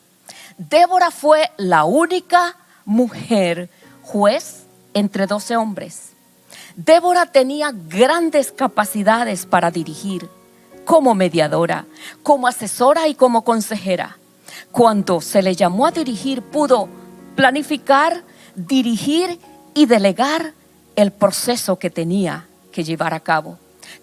Débora 0.58 1.10
fue 1.10 1.50
la 1.58 1.84
única 1.84 2.56
mujer 2.86 3.70
juez 4.04 4.66
entre 4.94 5.26
doce 5.26 5.56
hombres. 5.58 6.12
Débora 6.76 7.26
tenía 7.26 7.72
grandes 7.74 8.52
capacidades 8.52 9.48
para 9.48 9.72
dirigir 9.72 10.30
como 10.86 11.16
mediadora, 11.16 11.86
como 12.22 12.48
asesora 12.48 13.08
y 13.08 13.16
como 13.16 13.44
consejera. 13.44 14.18
Cuando 14.72 15.22
se 15.22 15.42
le 15.42 15.56
llamó 15.56 15.88
a 15.88 15.92
dirigir, 15.92 16.44
pudo 16.44 16.88
planificar, 17.36 18.24
dirigir 18.56 19.40
y 19.74 19.88
delegar 19.88 20.54
el 20.98 21.12
proceso 21.12 21.78
que 21.78 21.90
tenía 21.90 22.48
que 22.74 22.84
llevar 22.84 23.14
a 23.14 23.22
cabo. 23.22 23.58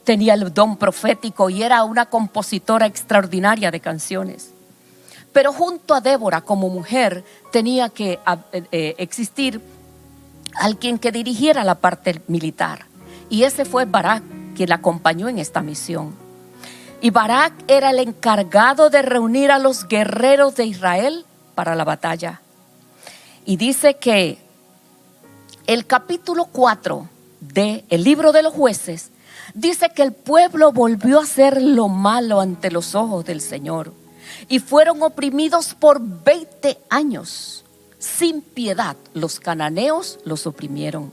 Tenía 0.04 0.32
el 0.32 0.54
don 0.54 0.76
profético 0.76 1.50
y 1.50 1.62
era 1.62 1.82
una 1.84 2.06
compositora 2.06 2.86
extraordinaria 2.86 3.70
de 3.70 3.80
canciones. 3.80 4.52
Pero 5.32 5.52
junto 5.52 5.94
a 5.94 6.00
Débora 6.00 6.40
como 6.40 6.70
mujer 6.70 7.24
tenía 7.50 7.88
que 7.88 8.20
eh, 8.52 8.62
eh, 8.70 8.94
existir 8.98 9.60
alguien 10.54 10.98
que 10.98 11.10
dirigiera 11.10 11.64
la 11.64 11.74
parte 11.74 12.22
militar. 12.28 12.86
Y 13.28 13.42
ese 13.42 13.64
fue 13.64 13.86
Barak, 13.86 14.22
quien 14.54 14.68
la 14.68 14.76
acompañó 14.76 15.28
en 15.28 15.40
esta 15.40 15.62
misión. 15.62 16.14
Y 17.00 17.10
Barak 17.10 17.52
era 17.66 17.90
el 17.90 17.98
encargado 17.98 18.88
de 18.88 19.02
reunir 19.02 19.50
a 19.50 19.58
los 19.58 19.88
guerreros 19.88 20.54
de 20.54 20.66
Israel 20.66 21.26
para 21.56 21.74
la 21.74 21.82
batalla. 21.82 22.40
Y 23.44 23.56
dice 23.56 23.94
que 23.94 24.43
el 25.66 25.86
capítulo 25.86 26.46
4 26.46 27.08
del 27.40 27.84
el 27.88 28.04
libro 28.04 28.32
de 28.32 28.42
los 28.42 28.52
jueces 28.52 29.10
dice 29.54 29.90
que 29.94 30.02
el 30.02 30.12
pueblo 30.12 30.72
volvió 30.72 31.20
a 31.20 31.22
hacer 31.22 31.62
lo 31.62 31.88
malo 31.88 32.40
ante 32.40 32.70
los 32.70 32.94
ojos 32.94 33.24
del 33.24 33.40
Señor 33.40 33.92
y 34.48 34.58
fueron 34.58 35.02
oprimidos 35.02 35.74
por 35.74 36.00
20 36.00 36.78
años. 36.90 37.64
Sin 37.98 38.42
piedad 38.42 38.96
los 39.14 39.40
cananeos 39.40 40.18
los 40.24 40.46
oprimieron. 40.46 41.12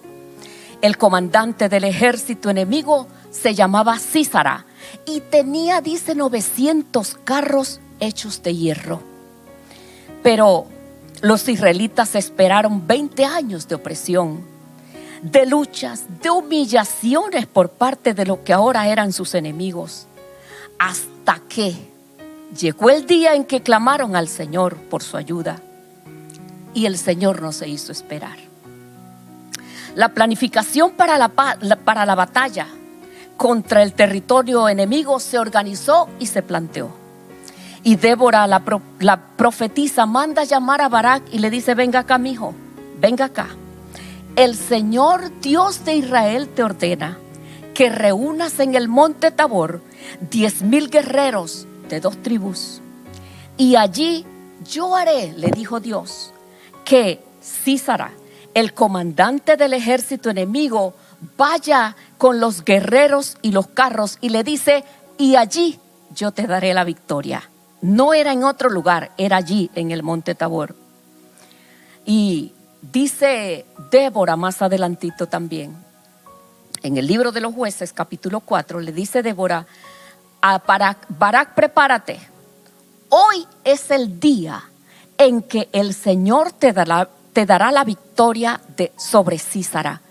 El 0.82 0.98
comandante 0.98 1.70
del 1.70 1.84
ejército 1.84 2.50
enemigo 2.50 3.08
se 3.30 3.54
llamaba 3.54 4.00
Císara 4.00 4.66
y 5.06 5.22
tenía, 5.22 5.80
dice, 5.80 6.16
900 6.16 7.18
carros 7.24 7.80
hechos 8.00 8.42
de 8.44 8.56
hierro. 8.56 9.02
Pero 10.24 10.66
los 11.22 11.48
israelitas 11.48 12.16
esperaron 12.16 12.88
20 12.88 13.26
años 13.26 13.68
de 13.68 13.76
opresión, 13.76 14.44
de 15.22 15.46
luchas, 15.46 16.06
de 16.22 16.32
humillaciones 16.32 17.46
por 17.46 17.70
parte 17.70 18.14
de 18.14 18.26
lo 18.26 18.44
que 18.44 18.54
ahora 18.54 18.88
eran 18.88 19.14
sus 19.14 19.36
enemigos, 19.36 20.08
hasta 20.80 21.40
que 21.48 21.76
llegó 22.60 22.90
el 22.90 23.06
día 23.06 23.36
en 23.36 23.46
que 23.46 23.62
clamaron 23.62 24.16
al 24.16 24.28
Señor 24.28 24.78
por 24.78 25.04
su 25.04 25.16
ayuda 25.16 25.62
y 26.74 26.88
el 26.88 26.98
Señor 26.98 27.42
no 27.42 27.52
se 27.52 27.68
hizo 27.68 27.92
esperar. 27.92 28.38
La 29.94 30.10
planificación 30.10 30.92
para 30.92 31.18
la, 31.18 31.30
para 31.30 32.06
la 32.06 32.16
batalla 32.16 32.68
contra 33.38 33.84
el 33.84 33.94
territorio 33.94 34.70
enemigo 34.70 35.20
se 35.20 35.38
organizó 35.38 36.10
y 36.20 36.28
se 36.28 36.42
planteó. 36.42 37.01
Y 37.84 37.96
Débora, 37.96 38.46
la, 38.46 39.22
profetisa, 39.38 40.06
manda 40.06 40.44
llamar 40.44 40.82
a 40.82 40.90
Barak 40.90 41.24
y 41.32 41.40
le 41.40 41.50
dice, 41.50 41.74
venga 41.74 42.00
acá, 42.00 42.18
mi 42.18 42.32
hijo, 42.32 42.54
venga 43.00 43.26
acá. 43.26 43.48
El 44.36 44.56
Señor 44.56 45.32
Dios 45.42 45.84
de 45.84 45.96
Israel 45.96 46.48
te 46.50 46.64
ordena 46.64 47.18
que 47.74 47.90
reúnas 47.90 48.60
en 48.60 48.76
el 48.76 48.88
monte 48.88 49.32
Tabor 49.32 49.82
diez 50.30 50.62
mil 50.62 50.90
guerreros 50.90 51.68
de 51.90 52.00
dos 52.00 52.22
tribus. 52.22 52.82
Y 53.58 53.76
allí 53.76 54.26
yo 54.72 54.96
haré, 54.96 55.34
le 55.34 55.50
dijo 55.52 55.80
Dios, 55.80 56.34
que 56.86 57.24
Císara, 57.42 58.12
el 58.54 58.74
comandante 58.74 59.58
del 59.58 59.74
ejército 59.74 60.30
enemigo, 60.30 60.94
vaya 61.38 61.96
con 62.18 62.40
los 62.40 62.64
guerreros 62.64 63.38
y 63.42 63.52
los 63.52 63.68
carros 63.68 64.18
y 64.22 64.30
le 64.30 64.44
dice, 64.44 64.84
y 65.18 65.36
allí 65.36 65.80
yo 66.16 66.32
te 66.32 66.48
daré 66.48 66.74
la 66.74 66.84
victoria. 66.84 67.51
No 67.82 68.14
era 68.14 68.32
en 68.32 68.44
otro 68.44 68.70
lugar, 68.70 69.12
era 69.18 69.38
allí 69.38 69.72
en 69.76 69.92
el 69.92 70.04
monte 70.04 70.36
Tabor. 70.36 70.76
Y 72.06 72.54
dice 72.82 73.66
Débora 73.90 74.36
más 74.36 74.62
adelantito 74.62 75.28
también, 75.28 75.76
en 76.84 76.98
el 76.98 77.08
libro 77.08 77.32
de 77.32 77.42
los 77.42 77.54
jueces 77.54 77.94
capítulo 77.94 78.40
4, 78.40 78.80
le 78.80 78.92
dice 78.92 79.24
Débora 79.24 79.66
a 80.42 80.60
Barak, 80.60 81.54
prepárate, 81.54 82.20
hoy 83.10 83.46
es 83.64 83.92
el 83.92 84.20
día 84.20 84.64
en 85.18 85.44
que 85.44 85.70
el 85.72 85.94
Señor 85.94 86.52
te 86.52 86.74
dará, 86.74 87.72
la 87.72 87.84
victoria 87.84 88.60
sobre 88.98 89.38
Císara, 89.38 90.02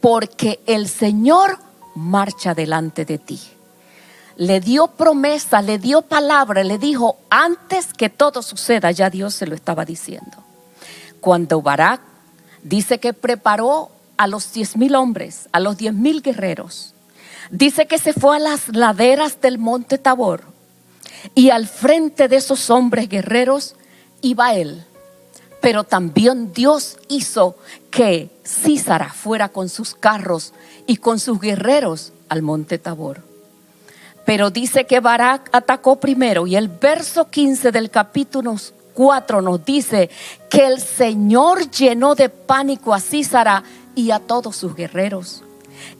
porque 0.00 0.60
el 0.66 0.88
Señor 0.88 1.58
marcha 1.94 2.54
delante 2.54 3.04
de 3.04 3.18
ti 3.18 3.40
le 4.38 4.60
dio 4.60 4.86
promesa, 4.86 5.60
le 5.62 5.78
dio 5.78 6.02
palabra, 6.02 6.62
le 6.62 6.78
dijo, 6.78 7.18
antes 7.28 7.92
que 7.92 8.08
todo 8.08 8.40
suceda, 8.40 8.92
ya 8.92 9.10
Dios 9.10 9.34
se 9.34 9.48
lo 9.48 9.56
estaba 9.56 9.84
diciendo. 9.84 10.38
Cuando 11.20 11.60
Barak 11.60 12.00
dice 12.62 13.00
que 13.00 13.12
preparó 13.12 13.90
a 14.16 14.28
los 14.28 14.52
diez 14.52 14.76
mil 14.76 14.94
hombres, 14.94 15.48
a 15.50 15.58
los 15.58 15.76
diez 15.76 15.92
mil 15.92 16.22
guerreros, 16.22 16.94
dice 17.50 17.86
que 17.86 17.98
se 17.98 18.12
fue 18.12 18.36
a 18.36 18.38
las 18.38 18.68
laderas 18.68 19.40
del 19.40 19.58
monte 19.58 19.98
Tabor 19.98 20.44
y 21.34 21.50
al 21.50 21.66
frente 21.66 22.28
de 22.28 22.36
esos 22.36 22.70
hombres 22.70 23.08
guerreros 23.08 23.74
iba 24.22 24.54
él. 24.54 24.84
Pero 25.60 25.82
también 25.82 26.52
Dios 26.52 26.98
hizo 27.08 27.56
que 27.90 28.30
Císara 28.46 29.12
fuera 29.12 29.48
con 29.48 29.68
sus 29.68 29.96
carros 29.96 30.52
y 30.86 30.98
con 30.98 31.18
sus 31.18 31.40
guerreros 31.40 32.12
al 32.28 32.42
monte 32.42 32.78
Tabor. 32.78 33.27
Pero 34.28 34.50
dice 34.50 34.84
que 34.84 35.00
Barak 35.00 35.48
atacó 35.52 35.96
primero 36.00 36.46
y 36.46 36.54
el 36.54 36.68
verso 36.68 37.30
15 37.30 37.72
del 37.72 37.88
capítulo 37.88 38.56
4 38.92 39.40
nos 39.40 39.64
dice 39.64 40.10
que 40.50 40.66
el 40.66 40.80
Señor 40.82 41.70
llenó 41.70 42.14
de 42.14 42.28
pánico 42.28 42.92
a 42.92 43.00
Císara 43.00 43.62
y 43.94 44.10
a 44.10 44.18
todos 44.18 44.54
sus 44.54 44.74
guerreros. 44.74 45.44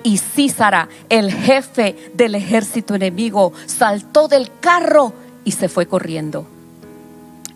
Y 0.03 0.19
Císara, 0.19 0.91
el 1.09 1.33
jefe 1.33 2.13
del 2.13 2.35
ejército 2.35 2.95
enemigo, 2.95 3.55
saltó 3.65 4.29
del 4.29 4.51
carro 4.61 5.15
y 5.47 5.53
se 5.53 5.71
fue 5.71 5.87
corriendo. 5.87 6.47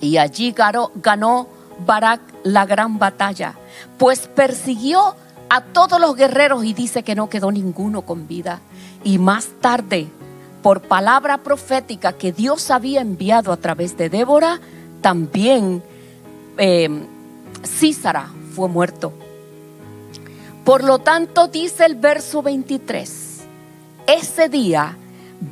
Y 0.01 0.17
allí 0.17 0.53
ganó, 0.53 0.91
ganó 0.95 1.49
Barak 1.85 2.23
la 2.45 2.65
gran 2.65 2.99
batalla, 2.99 3.57
pues 3.99 4.21
persiguió 4.27 5.17
a 5.51 5.61
todos 5.61 6.01
los 6.01 6.17
guerreros 6.17 6.65
y 6.65 6.73
dice 6.73 7.03
que 7.03 7.15
no 7.15 7.29
quedó 7.29 7.53
ninguno 7.53 8.01
con 8.07 8.27
vida. 8.27 8.61
Y 9.05 9.19
más 9.19 9.49
tarde 9.61 10.09
por 10.63 10.83
palabra 10.83 11.39
profética 11.39 12.13
que 12.13 12.33
Dios 12.33 12.71
había 12.71 13.01
enviado 13.01 13.53
a 13.53 13.57
través 13.57 13.97
de 13.97 14.09
Débora, 14.09 14.61
también 15.01 15.83
eh, 16.57 16.89
Císara 17.65 18.31
fue 18.55 18.69
muerto. 18.69 19.13
Por 20.65 20.85
lo 20.85 21.01
tanto, 21.01 21.49
dice 21.49 21.85
el 21.85 21.97
verso 21.97 22.43
23, 22.43 23.41
ese 24.07 24.49
día 24.49 24.97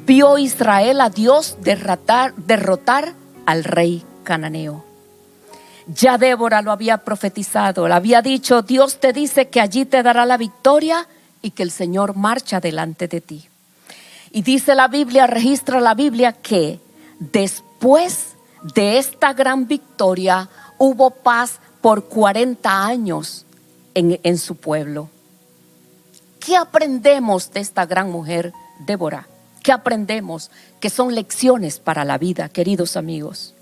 vio 0.06 0.38
Israel 0.38 1.00
a 1.00 1.10
Dios 1.10 1.58
derrotar, 1.60 2.34
derrotar 2.36 3.14
al 3.46 3.64
rey 3.64 4.04
cananeo. 4.22 4.84
Ya 5.88 6.18
Débora 6.18 6.62
lo 6.62 6.70
había 6.70 6.98
profetizado, 6.98 7.88
le 7.88 7.94
había 7.94 8.22
dicho, 8.22 8.62
Dios 8.62 9.00
te 9.00 9.12
dice 9.12 9.48
que 9.48 9.60
allí 9.60 9.84
te 9.84 10.04
dará 10.04 10.24
la 10.24 10.36
victoria 10.36 11.08
y 11.42 11.50
que 11.50 11.64
el 11.64 11.72
Señor 11.72 12.14
marcha 12.14 12.60
delante 12.60 13.08
de 13.08 13.20
ti. 13.20 13.48
Y 14.30 14.42
dice 14.42 14.74
la 14.74 14.88
Biblia, 14.88 15.26
registra 15.26 15.80
la 15.80 15.94
Biblia 15.94 16.32
que 16.32 16.80
después 17.18 18.34
de 18.74 18.98
esta 18.98 19.32
gran 19.32 19.66
victoria 19.66 20.48
hubo 20.78 21.10
paz 21.10 21.60
por 21.80 22.04
40 22.04 22.86
años 22.86 23.46
en, 23.94 24.38
su 24.38 24.56
pueblo. 24.56 25.08
¿Qué 26.38 26.56
aprendemos 26.56 27.50
de 27.52 27.60
esta 27.60 27.86
gran 27.86 28.10
mujer, 28.10 28.52
Débora? 28.78 29.26
¿Qué 29.62 29.72
aprendemos, 29.72 30.50
que 30.80 30.90
son 30.90 31.14
lecciones 31.14 31.78
para 31.78 32.04
la 32.04 32.16
vida, 32.16 32.48
queridos 32.48 32.96
amigos. 32.96 33.54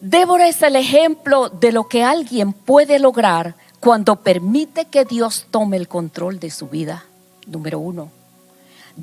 Débora 0.00 0.46
es 0.46 0.62
el 0.62 0.76
ejemplo 0.76 1.48
de 1.48 1.72
lo 1.72 1.88
que 1.88 2.04
alguien 2.04 2.52
puede 2.52 3.00
lograr 3.00 3.56
cuando 3.80 4.16
permite 4.16 4.84
que 4.84 5.04
Dios 5.04 5.46
tome 5.50 5.76
el 5.76 5.88
control 5.88 6.38
de 6.38 6.50
su 6.50 6.68
vida. 6.68 7.04
Número 7.46 7.80
uno. 7.80 8.17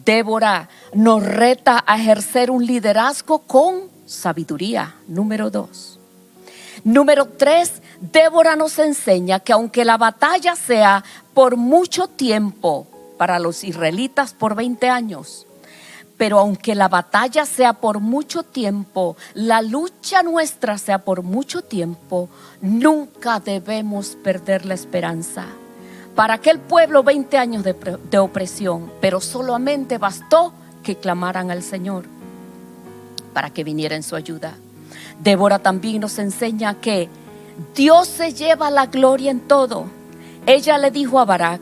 Débora 0.04 0.68
nos 0.94 1.24
reta 1.24 1.82
a 1.88 1.98
ejercer 1.98 2.52
un 2.52 2.66
liderazgo 2.66 3.40
con 3.40 3.84
sabiduría. 4.06 4.94
Número 5.08 5.50
dos. 5.50 6.00
Número 6.84 7.25
tres, 7.25 7.82
Débora 8.02 8.58
nos 8.58 8.78
enseña 8.78 9.40
que 9.40 9.54
aunque 9.54 9.86
la 9.86 9.98
batalla 9.98 10.58
sea 10.58 11.04
por 11.34 11.56
mucho 11.56 12.08
tiempo, 12.08 12.88
para 13.18 13.40
los 13.40 13.64
israelitas 13.64 14.34
por 14.34 14.56
20 14.56 14.90
años, 14.90 15.48
pero 16.18 16.40
aunque 16.40 16.75
la 16.75 16.90
batalla 16.90 17.46
sea 17.46 17.72
por 17.72 18.02
mucho 18.02 18.44
tiempo, 18.44 19.16
la 19.34 19.62
lucha 19.62 20.24
nuestra 20.24 20.78
sea 20.78 21.00
por 21.00 21.24
mucho 21.24 21.62
tiempo, 21.62 22.28
nunca 22.62 23.40
debemos 23.40 24.18
perder 24.22 24.66
la 24.66 24.74
esperanza. 24.74 25.46
Para 26.15 26.36
aquel 26.36 26.60
pueblo 26.60 27.03
20 27.03 27.38
años 27.38 27.63
de, 27.63 28.17
opresión, 28.19 28.89
pero 29.01 29.19
solamente 29.19 29.98
bastó 29.98 30.53
que 30.81 30.95
clamaran 30.95 31.51
al 31.51 31.62
Señor 31.62 32.05
para 33.34 33.50
que 33.50 33.65
viniera 33.65 33.98
en 33.98 34.03
su 34.03 34.15
ayuda. 34.15 34.55
Débora 35.22 35.60
también 35.60 36.00
nos 36.00 36.17
enseña 36.19 36.75
que 36.75 37.10
Dios 37.75 38.07
se 38.07 38.34
lleva 38.34 38.72
la 38.72 38.86
gloria 38.86 39.29
en 39.29 39.41
todo. 39.41 39.88
Ella 40.45 40.77
le 40.77 40.89
dijo 40.89 41.19
a 41.19 41.25
Barak, 41.25 41.60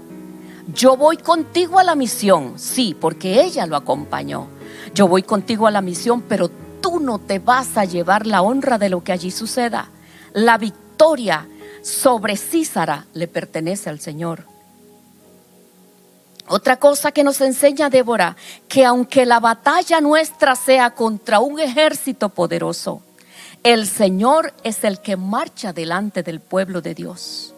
yo 0.72 0.98
voy 0.98 1.17
contigo 1.17 1.79
a 1.79 1.83
la 1.83 1.95
misión, 1.95 2.53
sí, 2.57 2.95
porque 3.00 3.41
ella 3.41 3.65
lo 3.65 3.75
acompañó. 3.75 4.48
Yo 4.93 5.07
voy 5.07 5.24
contigo 5.24 5.65
a 5.65 5.72
la 5.72 5.81
misión, 5.81 6.22
pero 6.22 6.51
tú 6.79 7.00
no 7.00 7.17
te 7.17 7.39
vas 7.39 7.75
a 7.75 7.86
llevar 7.86 8.27
la 8.27 8.43
honra 8.43 8.77
de 8.77 8.89
lo 8.89 9.03
que 9.03 9.13
allí 9.13 9.31
suceda. 9.31 9.89
La 10.33 10.60
victoria 10.60 11.48
sobre 11.84 12.38
Císara 12.38 13.06
le 13.13 13.28
pertenece 13.28 13.90
al 13.90 14.00
Señor. 14.00 14.46
Otra 16.48 16.78
cosa 16.78 17.12
que 17.12 17.24
nos 17.24 17.40
enseña 17.42 17.90
Débora, 17.90 18.36
que 18.68 18.86
aunque 18.86 19.25
la 19.25 19.40
batalla 19.40 20.02
nuestra 20.02 20.56
sea 20.56 20.92
contra 20.92 21.40
un 21.40 21.60
ejército 21.60 22.30
poderoso, 22.30 23.02
el 23.63 23.88
Señor 23.88 24.54
es 24.63 24.84
el 24.84 25.00
que 25.00 25.16
marcha 25.16 25.72
delante 25.72 26.24
del 26.24 26.40
pueblo 26.40 26.82
de 26.82 26.96
Dios. 26.96 27.54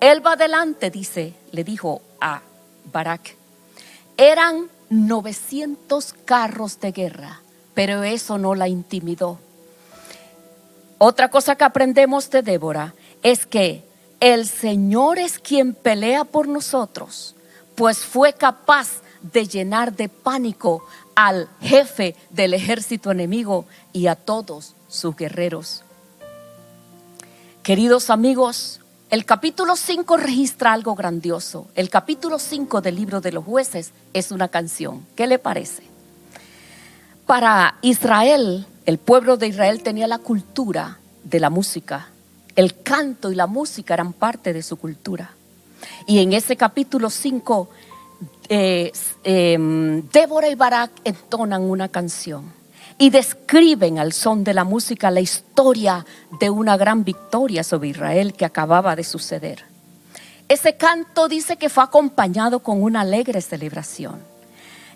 Él 0.00 0.24
va 0.24 0.36
delante, 0.36 0.90
dice, 0.90 1.34
le 1.52 1.64
dijo 1.64 2.02
a 2.20 2.42
Barak. 2.92 3.36
Eran 4.16 4.68
900 4.90 6.14
carros 6.24 6.80
de 6.80 6.92
guerra, 6.92 7.40
pero 7.74 8.02
eso 8.02 8.38
no 8.38 8.54
la 8.54 8.68
intimidó. 8.68 9.38
Otra 10.98 11.30
cosa 11.30 11.56
que 11.56 11.64
aprendemos 11.64 12.30
de 12.30 12.42
Débora 12.42 12.94
es 13.24 13.46
que 13.46 13.82
el 14.20 14.46
Señor 14.46 15.18
es 15.18 15.40
quien 15.40 15.74
pelea 15.74 16.24
por 16.24 16.46
nosotros, 16.46 17.34
pues 17.74 17.98
fue 17.98 18.34
capaz 18.34 19.00
de 19.32 19.48
llenar 19.48 19.96
de 19.96 20.08
pánico 20.08 20.84
al 21.16 21.48
jefe 21.60 22.14
del 22.30 22.54
ejército 22.54 23.10
enemigo 23.10 23.64
y 23.92 24.06
a 24.06 24.14
todos 24.14 24.74
sus 24.88 25.16
guerreros. 25.16 25.82
Queridos 27.62 28.10
amigos, 28.10 28.80
el 29.08 29.24
capítulo 29.24 29.76
5 29.76 30.18
registra 30.18 30.74
algo 30.74 30.94
grandioso. 30.94 31.66
El 31.74 31.88
capítulo 31.88 32.38
5 32.38 32.82
del 32.82 32.96
libro 32.96 33.22
de 33.22 33.32
los 33.32 33.44
jueces 33.44 33.92
es 34.12 34.32
una 34.32 34.48
canción. 34.48 35.06
¿Qué 35.16 35.26
le 35.26 35.38
parece? 35.38 35.82
Para 37.24 37.78
Israel, 37.80 38.66
el 38.84 38.98
pueblo 38.98 39.38
de 39.38 39.46
Israel 39.46 39.82
tenía 39.82 40.06
la 40.06 40.18
cultura 40.18 40.98
de 41.22 41.40
la 41.40 41.48
música. 41.48 42.10
El 42.56 42.82
canto 42.82 43.32
y 43.32 43.34
la 43.34 43.46
música 43.46 43.94
eran 43.94 44.12
parte 44.12 44.52
de 44.52 44.62
su 44.62 44.76
cultura. 44.76 45.32
Y 46.06 46.20
en 46.20 46.32
ese 46.32 46.56
capítulo 46.56 47.10
5, 47.10 47.68
eh, 48.48 48.92
em, 49.24 50.08
Débora 50.10 50.48
y 50.48 50.54
Barak 50.54 50.92
entonan 51.04 51.62
una 51.62 51.88
canción 51.88 52.52
y 52.98 53.10
describen 53.10 53.98
al 53.98 54.12
son 54.12 54.44
de 54.44 54.54
la 54.54 54.64
música 54.64 55.10
la 55.10 55.20
historia 55.20 56.06
de 56.38 56.50
una 56.50 56.76
gran 56.76 57.04
victoria 57.04 57.64
sobre 57.64 57.88
Israel 57.88 58.34
que 58.34 58.44
acababa 58.44 58.94
de 58.94 59.04
suceder. 59.04 59.64
Ese 60.48 60.76
canto 60.76 61.26
dice 61.26 61.56
que 61.56 61.70
fue 61.70 61.82
acompañado 61.82 62.60
con 62.60 62.82
una 62.82 63.00
alegre 63.00 63.40
celebración. 63.40 64.20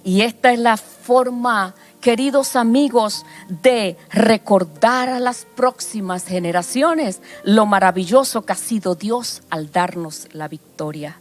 Y 0.04 0.20
esta 0.20 0.52
es 0.52 0.58
la 0.58 0.76
forma, 0.76 1.74
queridos 2.00 2.56
amigos, 2.56 3.24
de 3.62 3.96
recordar 4.10 5.08
a 5.08 5.20
las 5.20 5.46
próximas 5.56 6.26
generaciones 6.26 7.20
lo 7.44 7.66
maravilloso 7.66 8.42
que 8.42 8.52
ha 8.52 8.56
sido 8.56 8.94
Dios 8.94 9.42
al 9.50 9.70
darnos 9.70 10.28
la 10.32 10.48
victoria. 10.48 11.18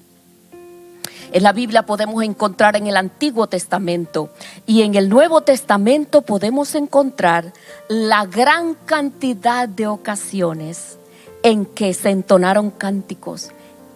En 1.32 1.44
la 1.44 1.52
Biblia 1.52 1.86
podemos 1.86 2.24
encontrar 2.24 2.78
en 2.78 2.88
el 2.88 2.96
Antiguo 2.96 3.48
Testamento 3.48 4.30
y 4.66 4.84
en 4.84 4.96
el 4.96 5.10
Nuevo 5.10 5.42
Testamento 5.42 6.22
podemos 6.22 6.74
encontrar 6.76 7.52
la 7.90 8.26
gran 8.26 8.76
cantidad 8.86 9.68
de 9.68 9.88
ocasiones 9.88 10.98
en 11.44 11.66
que 11.66 11.94
se 11.94 12.12
entonaron 12.12 12.72
cánticos, 12.72 13.50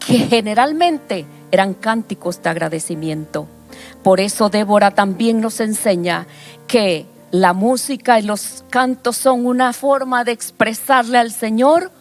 que 0.05 0.19
generalmente 0.19 1.25
eran 1.51 1.73
cánticos 1.73 2.41
de 2.43 2.49
agradecimiento. 2.49 3.47
Por 4.03 4.19
eso 4.19 4.49
Débora 4.49 4.91
también 4.91 5.41
nos 5.41 5.59
enseña 5.59 6.27
que 6.67 7.05
la 7.31 7.53
música 7.53 8.19
y 8.19 8.23
los 8.23 8.63
cantos 8.69 9.17
son 9.17 9.45
una 9.45 9.73
forma 9.73 10.23
de 10.23 10.31
expresarle 10.31 11.17
al 11.17 11.31
Señor 11.31 11.91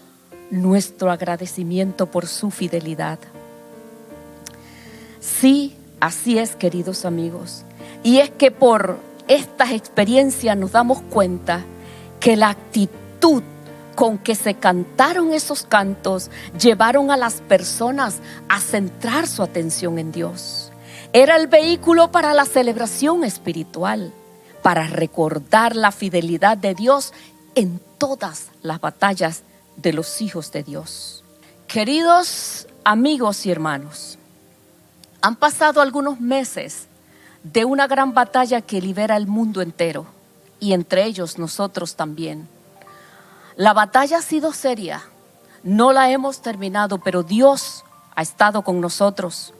nuestro 0.50 1.10
agradecimiento 1.10 2.06
por 2.06 2.26
su 2.26 2.50
fidelidad. 2.50 3.18
Sí, 5.20 5.76
así 6.00 6.38
es, 6.38 6.56
queridos 6.56 7.04
amigos. 7.04 7.64
Y 8.02 8.18
es 8.18 8.30
que 8.30 8.50
por 8.50 8.98
estas 9.28 9.70
experiencias 9.70 10.56
nos 10.56 10.72
damos 10.72 11.02
cuenta 11.02 11.62
que 12.18 12.36
la 12.36 12.50
actitud 12.50 13.42
con 13.94 14.18
que 14.18 14.34
se 14.34 14.54
cantaron 14.54 15.32
esos 15.32 15.62
cantos 15.62 16.30
llevaron 16.58 17.10
a 17.10 17.16
las 17.16 17.34
personas 17.42 18.18
a 18.48 18.58
centrar 18.58 19.26
su 19.26 19.42
atención 19.42 19.98
en 19.98 20.10
Dios. 20.10 20.69
Era 21.12 21.34
el 21.34 21.48
vehículo 21.48 22.12
para 22.12 22.34
la 22.34 22.44
celebración 22.44 23.24
espiritual, 23.24 24.12
para 24.62 24.86
recordar 24.86 25.74
la 25.74 25.90
fidelidad 25.90 26.56
de 26.56 26.74
Dios 26.76 27.12
en 27.56 27.80
todas 27.98 28.50
las 28.62 28.80
batallas 28.80 29.42
de 29.76 29.92
los 29.92 30.20
hijos 30.20 30.52
de 30.52 30.62
Dios. 30.62 31.24
Queridos 31.66 32.68
amigos 32.84 33.44
y 33.44 33.50
hermanos, 33.50 34.18
han 35.20 35.34
pasado 35.34 35.80
algunos 35.80 36.20
meses 36.20 36.86
de 37.42 37.64
una 37.64 37.88
gran 37.88 38.14
batalla 38.14 38.60
que 38.60 38.80
libera 38.80 39.16
el 39.16 39.26
mundo 39.26 39.62
entero 39.62 40.06
y 40.60 40.74
entre 40.74 41.06
ellos 41.06 41.38
nosotros 41.38 41.96
también. 41.96 42.48
La 43.56 43.72
batalla 43.72 44.18
ha 44.18 44.22
sido 44.22 44.52
seria, 44.52 45.02
no 45.64 45.92
la 45.92 46.08
hemos 46.12 46.40
terminado, 46.40 46.98
pero 46.98 47.24
Dios 47.24 47.84
ha 48.14 48.22
estado 48.22 48.62
con 48.62 48.80
nosotros. 48.80 49.52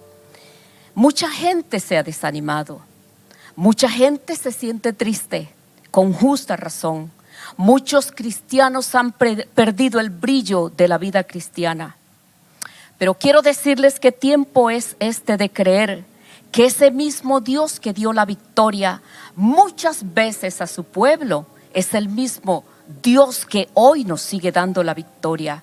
Mucha 0.95 1.31
gente 1.31 1.81
se 1.81 1.97
ha 1.97 2.03
desanimado, 2.03 2.81
mucha 3.57 3.89
gente 3.89 4.37
se 4.37 4.53
siente 4.53 4.93
triste, 4.93 5.53
con 5.91 6.13
justa 6.13 6.57
razón. 6.57 7.11
Muchos 7.57 8.13
cristianos 8.13 8.95
han 8.95 9.13
perdido 9.13 10.01
el 10.01 10.11
brillo 10.11 10.69
de 10.69 10.89
la 10.89 10.99
vida 10.99 11.25
cristiana. 11.25 11.97
Pero 12.99 13.15
quiero 13.15 13.41
decirles 13.41 13.99
qué 13.99 14.13
tiempo 14.13 14.71
es 14.71 14.97
este 14.99 15.37
de 15.37 15.51
creer 15.51 16.05
que 16.53 16.67
ese 16.67 16.91
mismo 16.91 17.41
Dios 17.41 17.81
que 17.81 17.93
dio 17.93 18.13
la 18.13 18.25
victoria 18.25 19.03
muchas 19.37 20.15
veces 20.15 20.61
a 20.61 20.67
su 20.67 20.85
pueblo 20.85 21.47
es 21.73 21.95
el 21.95 22.09
mismo 22.09 22.65
Dios 23.03 23.47
que 23.47 23.69
hoy 23.75 24.05
nos 24.05 24.21
sigue 24.21 24.53
dando 24.53 24.83
la 24.83 24.95
victoria. 24.95 25.63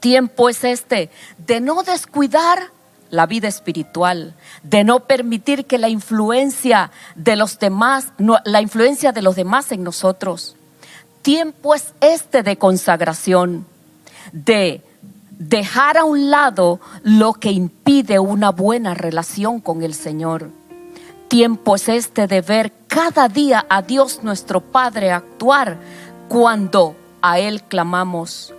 Tiempo 0.00 0.48
es 0.48 0.64
este 0.64 1.10
de 1.38 1.60
no 1.60 1.82
descuidar 1.82 2.70
la 3.10 3.26
vida 3.26 3.48
espiritual, 3.48 4.34
de 4.62 4.84
no 4.84 5.00
permitir 5.00 5.66
que 5.66 5.78
la 5.78 5.88
influencia 5.88 6.90
de 7.14 7.36
los 7.36 7.58
demás, 7.58 8.12
la 8.44 8.60
influencia 8.60 9.12
de 9.12 9.22
los 9.22 9.36
demás 9.36 9.72
en 9.72 9.82
nosotros. 9.82 10.56
Tiempo 11.22 11.74
es 11.74 11.92
este 12.00 12.42
de 12.42 12.56
consagración, 12.56 13.66
de 14.32 14.82
dejar 15.30 15.98
a 15.98 16.04
un 16.04 16.30
lado 16.30 16.80
lo 17.02 17.34
que 17.34 17.50
impide 17.50 18.18
una 18.18 18.50
buena 18.50 18.94
relación 18.94 19.60
con 19.60 19.82
el 19.82 19.94
Señor. 19.94 20.50
Tiempo 21.28 21.76
es 21.76 21.88
este 21.88 22.26
de 22.26 22.40
ver 22.40 22.72
cada 22.86 23.28
día 23.28 23.64
a 23.68 23.82
Dios 23.82 24.20
nuestro 24.22 24.60
Padre 24.60 25.12
actuar 25.12 25.78
cuando 26.28 26.96
a 27.22 27.38
Él 27.38 27.62
clamamos. 27.62 28.52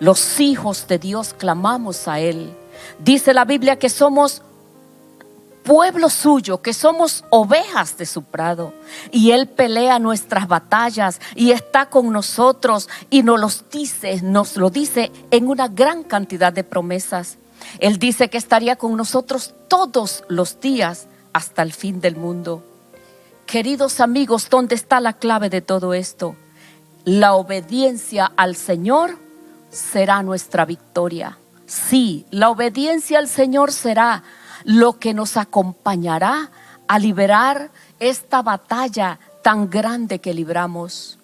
Los 0.00 0.40
hijos 0.40 0.88
de 0.88 0.98
Dios 0.98 1.32
clamamos 1.32 2.08
a 2.08 2.20
Él. 2.20 2.52
Dice 2.98 3.34
la 3.34 3.44
Biblia 3.44 3.78
que 3.78 3.88
somos 3.88 4.42
pueblo 5.62 6.10
suyo, 6.10 6.60
que 6.60 6.74
somos 6.74 7.24
ovejas 7.30 7.96
de 7.96 8.06
su 8.06 8.22
prado. 8.24 8.74
Y 9.10 9.30
Él 9.30 9.48
pelea 9.48 9.98
nuestras 9.98 10.48
batallas 10.48 11.20
y 11.34 11.52
está 11.52 11.86
con 11.86 12.12
nosotros 12.12 12.88
y 13.10 13.22
nos 13.22 13.40
los 13.40 13.64
dice, 13.70 14.20
nos 14.22 14.56
lo 14.56 14.70
dice 14.70 15.10
en 15.30 15.48
una 15.48 15.68
gran 15.68 16.02
cantidad 16.02 16.52
de 16.52 16.64
promesas. 16.64 17.38
Él 17.78 17.98
dice 17.98 18.28
que 18.28 18.38
estaría 18.38 18.76
con 18.76 18.96
nosotros 18.96 19.54
todos 19.68 20.24
los 20.28 20.60
días 20.60 21.06
hasta 21.32 21.62
el 21.62 21.72
fin 21.72 22.00
del 22.00 22.16
mundo. 22.16 22.64
Queridos 23.46 24.00
amigos, 24.00 24.48
¿dónde 24.50 24.74
está 24.74 25.00
la 25.00 25.12
clave 25.12 25.48
de 25.48 25.60
todo 25.60 25.94
esto? 25.94 26.36
La 27.04 27.34
obediencia 27.34 28.32
al 28.36 28.56
Señor 28.56 29.18
será 29.70 30.22
nuestra 30.22 30.64
victoria. 30.64 31.38
Sí, 31.72 32.26
la 32.30 32.50
obediencia 32.50 33.18
al 33.18 33.28
Señor 33.28 33.72
será 33.72 34.24
lo 34.64 34.98
que 34.98 35.14
nos 35.14 35.38
acompañará 35.38 36.50
a 36.86 36.98
liberar 36.98 37.70
esta 37.98 38.42
batalla 38.42 39.18
tan 39.40 39.70
grande 39.70 40.18
que 40.18 40.34
libramos. 40.34 41.18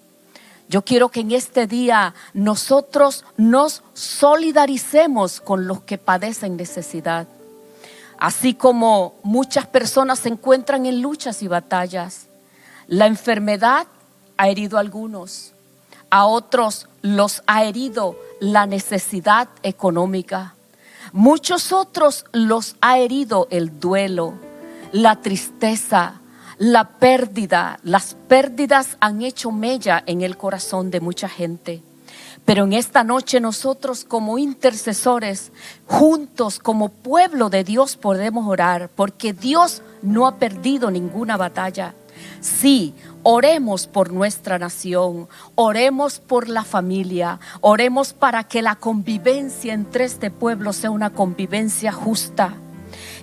Yo 0.66 0.86
quiero 0.86 1.10
que 1.10 1.20
en 1.20 1.32
este 1.32 1.66
día 1.66 2.14
nosotros 2.32 3.26
nos 3.36 3.82
solidaricemos 3.92 5.42
con 5.42 5.66
los 5.66 5.82
que 5.82 5.98
padecen 5.98 6.56
necesidad. 6.56 7.28
Así 8.18 8.54
como 8.54 9.16
muchas 9.22 9.66
personas 9.66 10.20
se 10.20 10.30
encuentran 10.30 10.86
en 10.86 11.02
luchas 11.02 11.42
y 11.42 11.48
batallas. 11.48 12.26
La 12.86 13.06
enfermedad 13.06 13.86
ha 14.38 14.48
herido 14.48 14.78
a 14.78 14.80
algunos, 14.80 15.52
a 16.08 16.24
otros 16.24 16.88
los 17.02 17.42
ha 17.46 17.64
herido 17.64 18.16
la 18.40 18.66
necesidad 18.66 19.48
económica. 19.62 20.54
Muchos 21.12 21.72
otros 21.72 22.24
los 22.32 22.76
ha 22.80 22.98
herido 22.98 23.48
el 23.50 23.80
duelo, 23.80 24.34
la 24.92 25.20
tristeza, 25.20 26.20
la 26.58 26.88
pérdida. 26.98 27.78
Las 27.82 28.14
pérdidas 28.28 28.96
han 29.00 29.22
hecho 29.22 29.50
mella 29.50 30.02
en 30.06 30.22
el 30.22 30.36
corazón 30.36 30.90
de 30.90 31.00
mucha 31.00 31.28
gente. 31.28 31.82
Pero 32.44 32.64
en 32.64 32.72
esta 32.72 33.04
noche 33.04 33.40
nosotros 33.40 34.04
como 34.04 34.38
intercesores, 34.38 35.52
juntos 35.86 36.58
como 36.58 36.88
pueblo 36.88 37.50
de 37.50 37.62
Dios 37.64 37.96
podemos 37.96 38.46
orar, 38.46 38.90
porque 38.94 39.32
Dios 39.32 39.82
no 40.02 40.26
ha 40.26 40.36
perdido 40.36 40.90
ninguna 40.90 41.36
batalla. 41.36 41.94
Sí, 42.40 42.94
oremos 43.30 43.86
por 43.86 44.10
nuestra 44.10 44.58
nación, 44.58 45.28
oremos 45.54 46.18
por 46.18 46.48
la 46.48 46.64
familia, 46.64 47.38
oremos 47.60 48.14
para 48.14 48.44
que 48.44 48.62
la 48.62 48.76
convivencia 48.76 49.74
entre 49.74 50.06
este 50.06 50.30
pueblo 50.30 50.72
sea 50.72 50.90
una 50.90 51.10
convivencia 51.10 51.92
justa. 51.92 52.54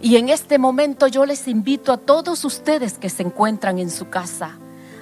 Y 0.04 0.18
en 0.18 0.30
este 0.30 0.60
momento 0.60 1.08
yo 1.08 1.26
les 1.26 1.48
invito 1.48 1.92
a 1.92 1.98
todos 1.98 2.46
ustedes 2.46 3.00
que 3.00 3.10
se 3.10 3.24
encuentran 3.24 3.80
en 3.80 3.90
su 3.90 4.08
casa, 4.08 4.60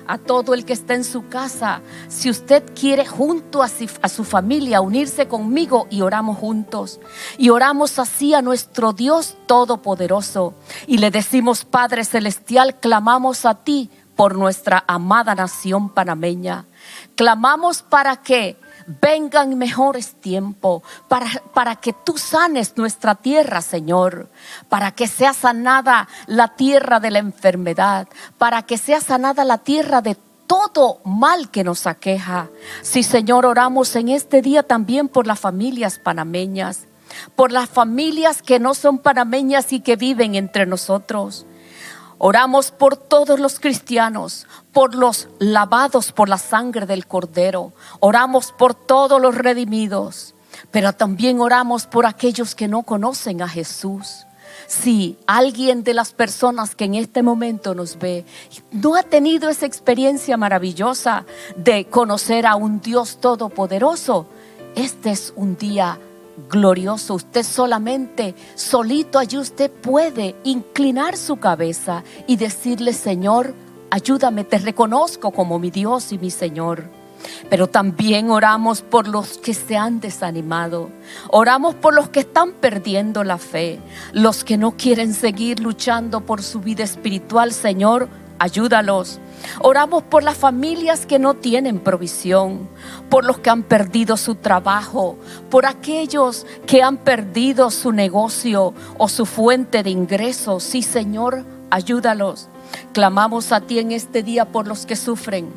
a 0.08 0.18
todo 0.18 0.54
el 0.54 0.64
que 0.64 0.72
está 0.72 0.94
en 0.94 1.04
su 1.04 1.28
casa, 1.28 1.82
si 2.08 2.30
usted 2.30 2.64
quiere 2.74 3.06
junto 3.06 3.62
a 3.62 3.68
su, 3.68 4.24
familia 4.24 4.80
unirse 4.80 5.28
conmigo 5.28 5.86
y 5.90 6.00
oramos 6.00 6.38
juntos. 6.38 7.02
Y 7.38 7.50
oramos 7.50 8.00
así 8.00 8.34
a 8.34 8.42
nuestro 8.42 8.94
Dios 8.94 9.36
Todopoderoso. 9.48 10.54
Y 10.88 11.00
le 11.00 11.12
decimos, 11.12 11.66
Padre 11.66 12.06
Celestial, 12.06 12.80
clamamos 12.80 13.46
a 13.46 13.56
ti 13.56 13.90
por 14.16 14.36
nuestra 14.36 14.84
amada 14.88 15.36
nación 15.36 15.90
panameña. 15.90 16.66
Clamamos 17.16 17.82
para 17.82 18.18
que 18.18 18.58
vengan 19.02 19.58
mejores 19.58 20.16
tiempos, 20.16 20.84
para, 21.08 21.28
para 21.54 21.76
que 21.78 21.94
tú 21.94 22.18
sanes 22.18 22.78
nuestra 22.78 23.16
tierra, 23.16 23.62
Señor, 23.62 24.30
para 24.70 24.92
que 24.92 25.08
sea 25.08 25.34
sanada 25.34 26.08
la 26.28 26.56
tierra 26.56 27.00
de 27.00 27.12
la 27.12 27.20
enfermedad, 27.20 28.08
para 28.38 28.64
que 28.64 28.78
sea 28.78 29.02
sanada 29.02 29.46
la 29.46 29.60
tierra 29.60 30.02
de 30.02 30.18
todo 30.48 31.00
mal 31.06 31.50
que 31.50 31.64
nos 31.64 31.88
aqueja. 31.88 32.50
Sí, 32.82 33.04
Señor, 33.04 33.46
oramos 33.46 33.96
en 33.96 34.10
este 34.10 34.42
día 34.42 34.64
también 34.64 35.08
por 35.08 35.28
las 35.28 35.40
familias 35.40 36.00
panameñas, 36.00 36.86
por 37.36 37.52
las 37.52 37.70
familias 37.70 38.42
que 38.42 38.60
no 38.60 38.74
son 38.74 38.98
panameñas 38.98 39.72
y 39.74 39.80
que 39.80 39.96
viven 39.96 40.36
entre 40.36 40.66
nosotros. 40.66 41.46
Oramos 42.26 42.72
por 42.72 42.96
todos 42.96 43.38
los 43.38 43.60
cristianos, 43.60 44.48
por 44.72 44.96
los 44.96 45.28
lavados 45.40 46.14
por 46.14 46.30
la 46.30 46.38
sangre 46.38 46.86
del 46.86 47.06
Cordero. 47.06 47.74
Oramos 48.00 48.54
por 48.54 48.76
todos 48.76 49.22
los 49.22 49.36
redimidos, 49.36 50.34
pero 50.72 50.94
también 50.94 51.42
oramos 51.42 51.86
por 51.86 52.06
aquellos 52.06 52.56
que 52.56 52.70
no 52.70 52.84
conocen 52.84 53.42
a 53.42 53.50
Jesús. 53.50 54.26
Si 54.68 55.20
alguien 55.28 55.84
de 55.84 55.94
las 55.94 56.14
personas 56.14 56.76
que 56.76 56.86
en 56.86 56.96
este 56.96 57.24
momento 57.24 57.76
nos 57.76 58.00
ve 58.00 58.24
no 58.72 58.96
ha 58.96 59.04
tenido 59.04 59.50
esa 59.50 59.66
experiencia 59.66 60.38
maravillosa 60.38 61.26
de 61.58 61.88
conocer 61.88 62.46
a 62.46 62.56
un 62.56 62.80
Dios 62.80 63.18
todopoderoso, 63.20 64.28
este 64.76 65.12
es 65.12 65.34
un 65.36 65.58
día 65.58 66.00
glorioso. 66.50 67.16
Usted 67.16 67.44
solamente, 67.44 68.36
solito 68.56 69.20
allí 69.20 69.38
usted 69.38 69.72
puede 69.72 70.36
inclinar 70.44 71.18
su 71.18 71.38
cabeza 71.38 72.04
y 72.28 72.38
decirle, 72.38 72.94
Señor, 72.94 73.54
ayúdame, 73.90 74.44
te 74.44 74.58
reconozco 74.58 75.32
como 75.32 75.60
mi 75.60 75.72
Dios 75.72 76.12
y 76.12 76.18
mi 76.18 76.32
Señor. 76.32 76.84
Pero 77.50 77.68
también 77.68 78.30
oramos 78.30 78.82
por 78.82 79.08
los 79.08 79.38
que 79.38 79.54
se 79.54 79.78
han 79.78 80.00
desanimado. 80.00 80.90
Oramos 81.30 81.76
por 81.76 81.94
los 81.94 82.10
que 82.10 82.22
están 82.22 82.54
perdiendo 82.54 83.24
la 83.24 83.38
fe. 83.38 83.80
Los 84.12 84.44
que 84.44 84.58
no 84.58 84.76
quieren 84.76 85.14
seguir 85.14 85.60
luchando 85.60 86.22
por 86.22 86.42
su 86.42 86.60
vida 86.60 86.84
espiritual. 86.84 87.54
Señor, 87.54 88.10
ayúdalos. 88.40 89.20
Oramos 89.60 90.04
por 90.04 90.24
las 90.24 90.38
familias 90.38 91.06
que 91.06 91.20
no 91.20 91.34
tienen 91.34 91.80
provisión, 91.80 92.70
por 93.10 93.26
los 93.26 93.40
que 93.40 93.50
han 93.50 93.64
perdido 93.64 94.18
su 94.18 94.36
trabajo, 94.36 95.18
por 95.50 95.66
aquellos 95.66 96.46
que 96.66 96.82
han 96.82 96.98
perdido 96.98 97.72
su 97.72 97.92
negocio 97.92 98.74
o 98.98 99.10
su 99.10 99.26
fuente 99.26 99.84
de 99.84 99.90
ingresos. 99.90 100.64
Sí, 100.64 100.82
Señor, 100.82 101.46
ayúdalos. 101.70 102.48
Clamamos 102.94 103.52
a 103.52 103.62
ti 103.62 103.80
en 103.80 103.92
este 103.92 104.24
día 104.24 104.46
por 104.46 104.68
los 104.68 104.86
que 104.86 104.96
sufren, 104.96 105.50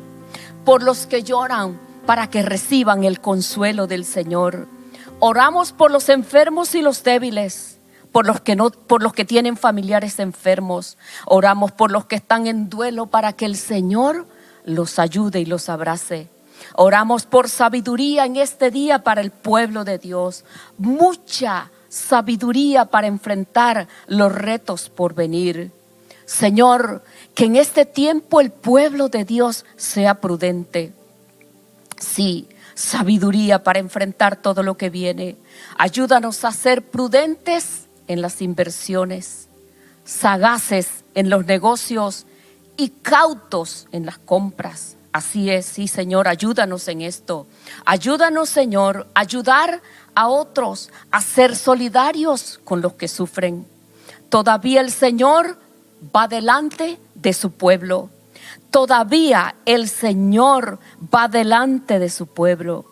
por 0.65 0.83
los 0.83 1.07
que 1.07 1.23
lloran, 1.23 1.79
para 2.05 2.29
que 2.29 2.41
reciban 2.41 3.03
el 3.03 3.21
consuelo 3.21 3.87
del 3.87 4.05
Señor. 4.05 4.67
Oramos 5.19 5.71
por 5.71 5.91
los 5.91 6.09
enfermos 6.09 6.75
y 6.75 6.81
los 6.81 7.03
débiles 7.03 7.76
por 8.17 8.25
los 8.25 8.41
que 8.41 8.55
no, 8.55 8.71
por 8.71 9.03
los 9.03 9.13
que 9.13 9.25
tienen 9.25 9.57
familiares 9.57 10.17
enfermos. 10.17 10.97
Oramos 11.27 11.71
por 11.71 11.91
los 11.91 12.05
que 12.05 12.15
están 12.15 12.47
en 12.47 12.67
duelo 12.67 13.05
para 13.05 13.33
que 13.33 13.45
el 13.45 13.55
Señor 13.55 14.25
los 14.65 14.97
ayude 14.97 15.39
y 15.39 15.45
los 15.45 15.69
abrace. 15.69 16.27
Oramos 16.73 17.27
por 17.27 17.47
sabiduría 17.47 18.25
en 18.25 18.37
este 18.37 18.71
día 18.71 19.03
para 19.03 19.21
el 19.21 19.29
pueblo 19.29 19.83
de 19.83 19.99
Dios. 19.99 20.45
Mucha 20.79 21.69
sabiduría 21.89 22.85
para 22.85 23.05
enfrentar 23.05 23.87
los 24.07 24.31
retos 24.31 24.89
por 24.89 25.13
venir. 25.13 25.71
Señor, 26.25 27.03
que 27.35 27.45
en 27.45 27.55
este 27.55 27.85
tiempo 27.85 28.41
el 28.41 28.49
pueblo 28.49 29.09
de 29.09 29.25
Dios 29.25 29.63
sea 29.75 30.15
prudente. 30.15 30.91
Sí, 31.99 32.49
sabiduría 32.73 33.61
para 33.61 33.77
enfrentar 33.77 34.37
todo 34.37 34.63
lo 34.63 34.75
que 34.75 34.89
viene. 34.89 35.37
Ayúdanos 35.77 36.43
a 36.45 36.51
ser 36.51 36.81
prudentes 36.81 37.86
en 38.07 38.21
las 38.21 38.41
inversiones, 38.41 39.47
sagaces 40.03 41.03
en 41.15 41.29
los 41.29 41.45
negocios 41.45 42.25
y 42.77 42.89
cautos 42.89 43.87
en 43.91 44.05
las 44.05 44.17
compras. 44.17 44.95
Así 45.11 45.49
es, 45.49 45.65
sí, 45.65 45.87
Señor, 45.87 46.27
ayúdanos 46.27 46.87
en 46.87 47.01
esto. 47.01 47.47
Ayúdanos, 47.85 48.49
Señor, 48.49 49.07
ayudar 49.15 49.81
a 50.13 50.27
otros 50.27 50.91
a 51.11 51.21
ser 51.21 51.55
solidarios 51.55 52.59
con 52.63 52.81
los 52.81 52.93
que 52.93 53.07
sufren. 53.07 53.65
Todavía 54.29 54.81
el 54.81 54.91
Señor 54.91 55.57
va 56.15 56.27
delante 56.27 56.99
de 57.15 57.33
su 57.33 57.51
pueblo. 57.51 58.09
Todavía 58.69 59.55
el 59.65 59.89
Señor 59.89 60.79
va 61.13 61.27
delante 61.27 61.99
de 61.99 62.09
su 62.09 62.27
pueblo 62.27 62.85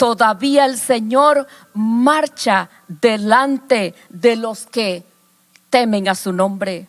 todavía 0.00 0.64
el 0.64 0.78
Señor 0.78 1.46
marcha 1.74 2.70
delante 2.88 3.94
de 4.08 4.34
los 4.34 4.64
que 4.64 5.04
temen 5.68 6.08
a 6.08 6.14
su 6.14 6.32
nombre. 6.32 6.88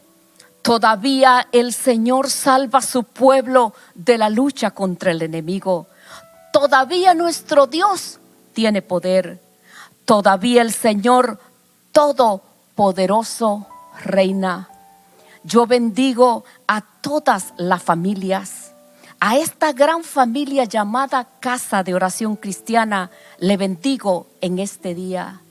Todavía 0.61 1.45
el 1.51 1.73
Señor 1.73 2.29
salva 2.29 2.79
a 2.79 2.81
su 2.81 3.03
pueblo 3.03 3.73
de 3.95 4.17
la 4.17 4.29
lucha 4.29 4.71
contra 4.71 5.11
el 5.11 5.21
enemigo. 5.23 5.87
Todavía 6.53 7.13
nuestro 7.13 7.67
Dios 7.67 8.17
tiene 8.53 8.81
poder. 8.81 9.41
Todavía 10.05 10.61
el 10.61 10.71
Señor 10.71 11.37
Todopoderoso 11.91 13.67
reina. 14.05 14.69
Yo 15.43 15.67
bendigo 15.67 16.45
a 16.65 16.79
todas 17.01 17.53
las 17.57 17.83
familias 17.83 18.60
a 19.23 19.37
esta 19.37 19.71
gran 19.71 20.03
familia 20.03 20.65
llamada 20.65 21.27
Casa 21.39 21.83
de 21.83 21.93
Oración 21.93 22.35
Cristiana 22.35 23.11
le 23.37 23.55
bendigo 23.55 24.25
en 24.41 24.57
este 24.57 24.95
día. 24.95 25.41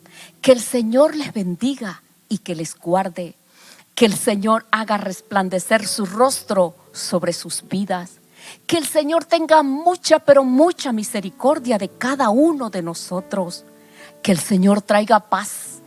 Que 0.42 0.50
el 0.50 0.60
Señor 0.60 1.14
les 1.14 1.32
bendiga 1.32 2.02
y 2.28 2.38
que 2.38 2.56
les 2.56 2.76
guarde. 2.76 3.36
Que 3.94 4.06
el 4.06 4.14
Señor 4.14 4.66
haga 4.72 4.96
resplandecer 4.96 5.86
su 5.86 6.04
rostro 6.04 6.74
sobre 6.90 7.32
sus 7.32 7.62
vidas. 7.68 8.14
Que 8.66 8.76
el 8.76 8.86
Señor 8.88 9.24
tenga 9.24 9.62
mucha, 9.62 10.18
pero 10.18 10.42
mucha 10.42 10.90
misericordia 10.90 11.78
de 11.78 11.90
cada 11.90 12.30
uno 12.30 12.70
de 12.70 12.82
nosotros. 12.82 13.64
Que 14.20 14.32
el 14.32 14.40
Señor 14.40 14.82
traiga 14.82 15.20
paz, 15.20 15.78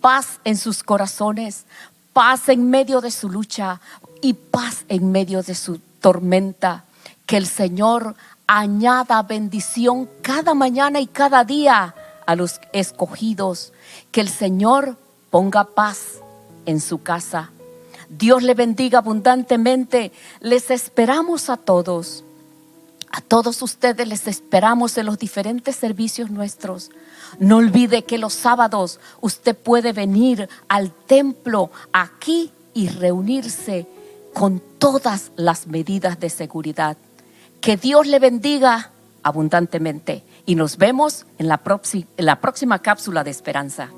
paz 0.00 0.38
en 0.44 0.56
sus 0.56 0.84
corazones, 0.84 1.64
paz 2.12 2.48
en 2.50 2.70
medio 2.70 3.00
de 3.00 3.10
su 3.10 3.28
lucha 3.28 3.80
y 4.22 4.34
paz 4.34 4.84
en 4.88 5.10
medio 5.10 5.42
de 5.42 5.56
su 5.56 5.80
tormenta. 6.00 6.85
Que 7.26 7.36
el 7.36 7.46
Señor 7.46 8.14
añada 8.46 9.22
bendición 9.22 10.08
cada 10.22 10.54
mañana 10.54 11.00
y 11.00 11.06
cada 11.06 11.44
día 11.44 11.94
a 12.24 12.36
los 12.36 12.60
escogidos. 12.72 13.72
Que 14.12 14.20
el 14.20 14.28
Señor 14.28 14.96
ponga 15.30 15.64
paz 15.64 16.20
en 16.64 16.80
su 16.80 17.02
casa. 17.02 17.50
Dios 18.08 18.42
le 18.42 18.54
bendiga 18.54 18.98
abundantemente. 18.98 20.12
Les 20.40 20.70
esperamos 20.70 21.50
a 21.50 21.56
todos. 21.56 22.24
A 23.10 23.20
todos 23.20 23.62
ustedes 23.62 24.06
les 24.06 24.26
esperamos 24.28 24.98
en 24.98 25.06
los 25.06 25.18
diferentes 25.18 25.76
servicios 25.76 26.30
nuestros. 26.30 26.90
No 27.38 27.56
olvide 27.56 28.04
que 28.04 28.18
los 28.18 28.34
sábados 28.34 29.00
usted 29.20 29.56
puede 29.56 29.92
venir 29.92 30.48
al 30.68 30.92
templo 30.92 31.70
aquí 31.92 32.52
y 32.74 32.88
reunirse 32.88 33.86
con 34.34 34.62
todas 34.78 35.32
las 35.36 35.66
medidas 35.66 36.20
de 36.20 36.28
seguridad. 36.28 36.96
Que 37.66 37.76
Dios 37.76 38.06
le 38.06 38.20
bendiga 38.20 38.92
abundantemente 39.24 40.22
y 40.46 40.54
nos 40.54 40.76
vemos 40.76 41.26
en 41.36 41.48
la, 41.48 41.60
en 42.16 42.24
la 42.24 42.40
próxima 42.40 42.78
cápsula 42.78 43.24
de 43.24 43.32
esperanza. 43.32 43.90